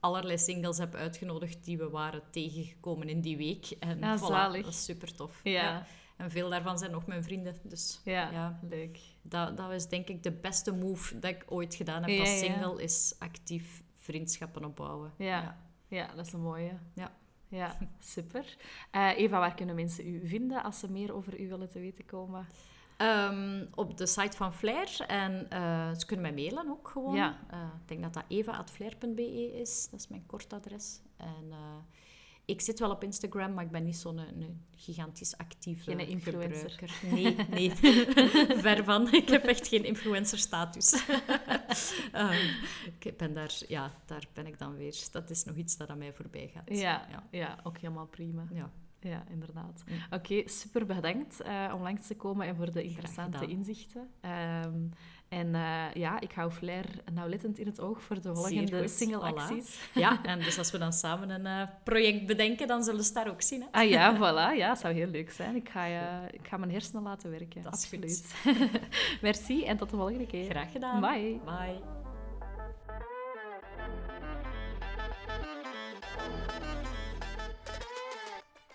[0.00, 3.70] allerlei singles heb uitgenodigd die we waren tegengekomen in die week.
[3.80, 4.64] En Ah, voilà, zalig.
[4.64, 5.40] dat is super tof.
[5.42, 5.86] Ja.
[6.16, 7.56] En veel daarvan zijn nog mijn vrienden.
[7.62, 8.58] Dus Ja, Ja.
[8.68, 8.98] leuk.
[9.22, 12.30] dat, dat was denk ik de beste move dat ik ooit gedaan heb Ja, als
[12.30, 12.36] ja.
[12.36, 15.12] single, is actief vriendschappen opbouwen.
[15.18, 15.58] Ja.
[15.88, 16.78] Ja, dat is een mooie.
[16.94, 17.12] Ja.
[17.48, 18.56] Ja, super.
[18.90, 22.04] Eh, Eva, waar kunnen mensen u vinden als ze meer over u willen te weten
[22.04, 22.46] komen?
[23.02, 25.00] Ehm, op de site van Flair.
[25.06, 27.14] En eh, ze kunnen mij mailen ook gewoon.
[27.14, 27.38] Ja.
[27.50, 29.88] Eh, ik denk dat dat eva.flair.be is.
[29.90, 31.00] Dat is mijn kort adres.
[31.16, 31.58] En eh,
[32.44, 36.08] ik zit wel op Instagram, maar ik ben niet zo'n een, een gigantisch actieve Geen
[36.08, 36.70] influencer.
[36.70, 37.10] gebruiker.
[37.50, 37.70] Nee, nee.
[38.64, 39.12] Ver van.
[39.12, 40.92] Ik heb echt geen influencer-status.
[42.12, 42.46] Ehm,
[42.98, 44.94] ik ben daar, ja, daar ben ik dan weer.
[45.12, 46.78] Dat is nog iets dat aan mij voorbij gaat.
[46.78, 47.22] Ja, Ja.
[47.30, 47.58] ja.
[47.62, 48.46] ook helemaal prima.
[48.52, 48.70] Ja.
[49.02, 49.84] Ja, inderdaad.
[50.10, 54.08] Oké, super bedankt eh, om langs te komen en voor de interessante inzichten.
[54.20, 54.86] Ehm,
[55.28, 59.80] en eh, ja, ik hou Flair nauwlettend in het oog voor de volgende single-acties.
[59.94, 63.28] ja, en dus als we dan samen een eh, project bedenken, dan zullen ze daar
[63.28, 63.60] ook zien.
[63.60, 63.66] Hè?
[63.70, 64.56] Ah ja, voilà.
[64.58, 65.56] Ja, zou heel leuk zijn.
[65.56, 65.84] Ik ga,
[66.30, 67.62] ik ga mijn hersenen laten werken.
[67.62, 68.02] Dat is goed.
[68.02, 68.80] Absoluut.
[69.22, 70.50] Merci en tot de volgende keer.
[70.50, 71.00] Graag gedaan.
[71.00, 71.40] Bye.
[71.44, 72.01] Bye.